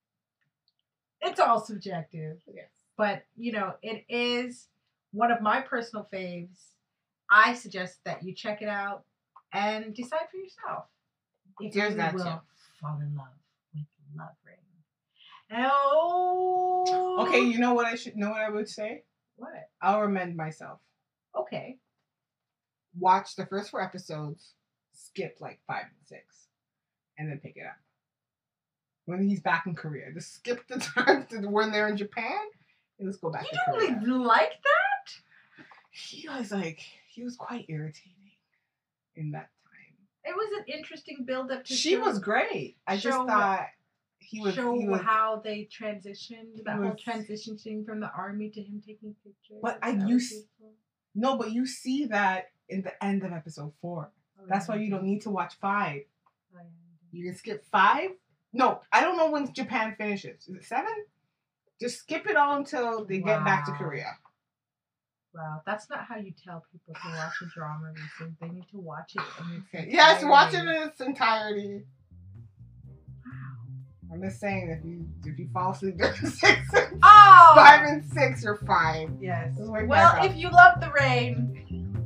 it's 1.21 1.39
all 1.39 1.59
subjective. 1.59 2.37
Yes. 2.53 2.69
But 2.95 3.23
you 3.35 3.51
know, 3.51 3.73
it 3.81 4.05
is 4.09 4.67
one 5.11 5.31
of 5.31 5.41
my 5.41 5.61
personal 5.61 6.07
faves. 6.13 6.73
I 7.31 7.55
suggest 7.55 7.97
that 8.05 8.23
you 8.23 8.35
check 8.35 8.61
it 8.61 8.69
out 8.69 9.05
and 9.53 9.93
decide 9.93 10.27
for 10.31 10.37
yourself 10.37 10.85
if 11.61 11.73
There's 11.73 11.91
you 11.91 11.97
that 11.97 12.13
will 12.13 12.23
too. 12.23 12.39
fall 12.81 12.99
in 12.99 13.15
love 13.15 13.27
with 13.73 13.85
Love 14.17 14.29
Rain. 14.45 14.57
Oh, 15.55 17.25
Okay, 17.27 17.41
you 17.41 17.59
know 17.59 17.73
what 17.73 17.85
I 17.85 17.95
should 17.95 18.15
know 18.15 18.31
what 18.31 18.41
I 18.41 18.49
would 18.49 18.67
say? 18.67 19.03
What? 19.35 19.51
I'll 19.81 20.03
amend 20.03 20.35
myself. 20.35 20.79
Okay. 21.35 21.77
Watch 22.99 23.35
the 23.35 23.45
first 23.45 23.69
four 23.71 23.81
episodes, 23.81 24.53
skip 24.93 25.37
like 25.39 25.59
five 25.67 25.83
and 25.85 26.05
six, 26.07 26.47
and 27.17 27.29
then 27.29 27.39
pick 27.39 27.57
it 27.57 27.65
up. 27.65 27.77
When 29.05 29.27
he's 29.27 29.41
back 29.41 29.65
in 29.65 29.75
Korea. 29.75 30.11
Just 30.13 30.35
skip 30.35 30.65
the 30.67 30.79
time 30.79 31.25
to 31.29 31.37
when 31.49 31.71
they're 31.71 31.87
in 31.87 31.97
Japan 31.97 32.39
and 32.99 33.07
let's 33.07 33.17
go 33.17 33.31
back 33.31 33.45
You 33.51 33.57
to 33.75 33.79
don't 33.87 34.03
really 34.03 34.25
like 34.25 34.51
that? 34.51 35.13
He 35.91 36.27
was 36.29 36.51
like 36.51 36.79
he 37.09 37.23
was 37.23 37.35
quite 37.35 37.65
irritating 37.69 38.22
in 39.15 39.31
that 39.31 39.49
time. 39.63 39.95
It 40.25 40.35
was 40.35 40.59
an 40.59 40.73
interesting 40.73 41.25
build 41.25 41.51
up 41.51 41.65
to 41.65 41.73
She 41.73 41.91
show, 41.95 42.01
was 42.01 42.19
great. 42.19 42.77
I 42.87 42.97
just 42.97 43.17
thought 43.17 43.67
he 44.19 44.39
was 44.41 44.53
show 44.55 44.73
he 44.79 44.87
was 44.87 45.01
how 45.01 45.41
they 45.43 45.67
transitioned 45.71 46.63
that 46.65 46.77
whole 46.77 46.91
was- 46.91 47.01
transition 47.01 47.57
scene 47.57 47.83
from 47.85 47.99
the 47.99 48.09
army 48.11 48.49
to 48.49 48.61
him 48.61 48.81
taking 48.85 49.15
pictures. 49.23 49.59
But 49.61 49.79
I- 49.81 50.05
you 50.07 50.15
s- 50.17 50.33
no, 51.13 51.37
but 51.37 51.51
you 51.51 51.65
see 51.65 52.05
that 52.05 52.51
in 52.69 52.81
the 52.81 53.03
end 53.03 53.23
of 53.23 53.31
episode 53.33 53.73
four. 53.81 54.11
Oh, 54.39 54.45
That's 54.47 54.67
why 54.67 54.75
you 54.77 54.89
don't 54.89 55.03
need 55.03 55.21
to 55.23 55.29
watch 55.29 55.55
five. 55.55 56.03
Oh, 56.55 56.59
yeah. 56.59 56.65
You 57.11 57.25
can 57.25 57.35
skip 57.35 57.65
five. 57.65 58.11
No, 58.53 58.81
I 58.91 59.01
don't 59.01 59.17
know 59.17 59.29
when 59.29 59.51
Japan 59.53 59.95
finishes. 59.97 60.47
Is 60.47 60.55
it 60.55 60.63
seven? 60.63 60.93
Just 61.79 61.99
skip 61.99 62.25
it 62.27 62.35
all 62.37 62.55
until 62.57 63.03
they 63.05 63.19
get 63.19 63.43
back 63.43 63.65
to 63.65 63.71
Korea. 63.73 64.17
Wow, 65.33 65.61
that's 65.65 65.89
not 65.89 66.05
how 66.07 66.17
you 66.17 66.31
tell 66.43 66.63
people 66.71 66.93
to 66.93 67.17
watch 67.17 67.33
a 67.41 67.45
drama. 67.53 67.91
Lisa. 67.95 68.31
They 68.39 68.49
need 68.49 68.65
to 68.71 68.77
watch 68.77 69.13
it. 69.15 69.21
In 69.43 69.55
its 69.57 69.65
Okay. 69.73 69.87
Yes, 69.91 70.23
watch 70.23 70.53
it 70.53 70.59
in 70.59 70.67
its 70.69 71.01
entirety. 71.01 71.81
Wow. 73.25 73.31
I'm 74.13 74.21
just 74.21 74.39
saying 74.39 74.69
if 74.69 74.85
you 74.85 75.07
if 75.25 75.39
you 75.39 75.49
fall 75.51 75.71
asleep 75.71 75.97
during 75.97 76.13
six 76.27 76.59
and 76.73 76.99
Oh, 77.01 77.53
five 77.55 77.81
and 77.87 78.05
six, 78.05 78.43
you're 78.43 78.57
fine. 78.57 79.17
yes. 79.19 79.53
Well, 79.57 80.23
if 80.23 80.35
you 80.37 80.49
love 80.51 80.79
the 80.79 80.91
rain, 80.91 81.97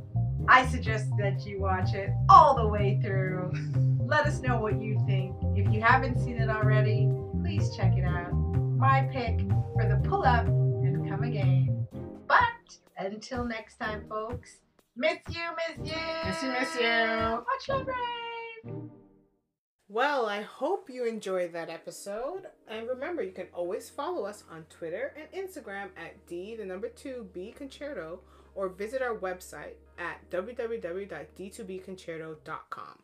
I 0.48 0.66
suggest 0.68 1.10
that 1.18 1.44
you 1.44 1.60
watch 1.60 1.92
it 1.92 2.08
all 2.30 2.54
the 2.56 2.66
way 2.66 2.98
through. 3.04 3.52
Let 4.00 4.24
us 4.26 4.40
know 4.40 4.58
what 4.58 4.80
you 4.80 4.98
think. 5.06 5.36
If 5.54 5.70
you 5.70 5.82
haven't 5.82 6.18
seen 6.24 6.38
it 6.38 6.48
already, 6.48 7.10
please 7.42 7.76
check 7.76 7.92
it 7.98 8.04
out. 8.06 8.32
My 8.32 9.02
pick 9.12 9.40
for 9.74 9.86
the 9.86 10.00
pull 10.08 10.24
up 10.24 10.46
and 10.46 11.06
come 11.10 11.24
again. 11.24 11.86
But 12.26 12.40
until 12.98 13.44
next 13.44 13.76
time, 13.78 14.04
folks, 14.08 14.56
miss 14.96 15.18
you, 15.28 15.40
miss 15.56 15.78
you. 15.90 15.96
Miss 16.24 16.42
you, 16.42 16.50
miss 16.50 16.74
you. 16.74 16.88
Watch 16.88 17.68
Love 17.68 17.86
Rain. 17.86 18.90
Well, 19.90 20.26
I 20.26 20.42
hope 20.42 20.90
you 20.90 21.06
enjoyed 21.06 21.54
that 21.54 21.70
episode. 21.70 22.42
And 22.68 22.86
remember, 22.86 23.22
you 23.22 23.32
can 23.32 23.46
always 23.54 23.88
follow 23.88 24.26
us 24.26 24.44
on 24.50 24.66
Twitter 24.68 25.14
and 25.16 25.32
Instagram 25.32 25.88
at 25.96 26.26
D 26.26 26.56
the 26.56 26.66
number 26.66 26.88
two 26.88 27.26
B 27.32 27.54
Concerto 27.56 28.20
or 28.54 28.68
visit 28.68 29.00
our 29.00 29.16
website 29.16 29.76
at 29.98 30.28
www.d2bconcerto.com. 30.30 32.98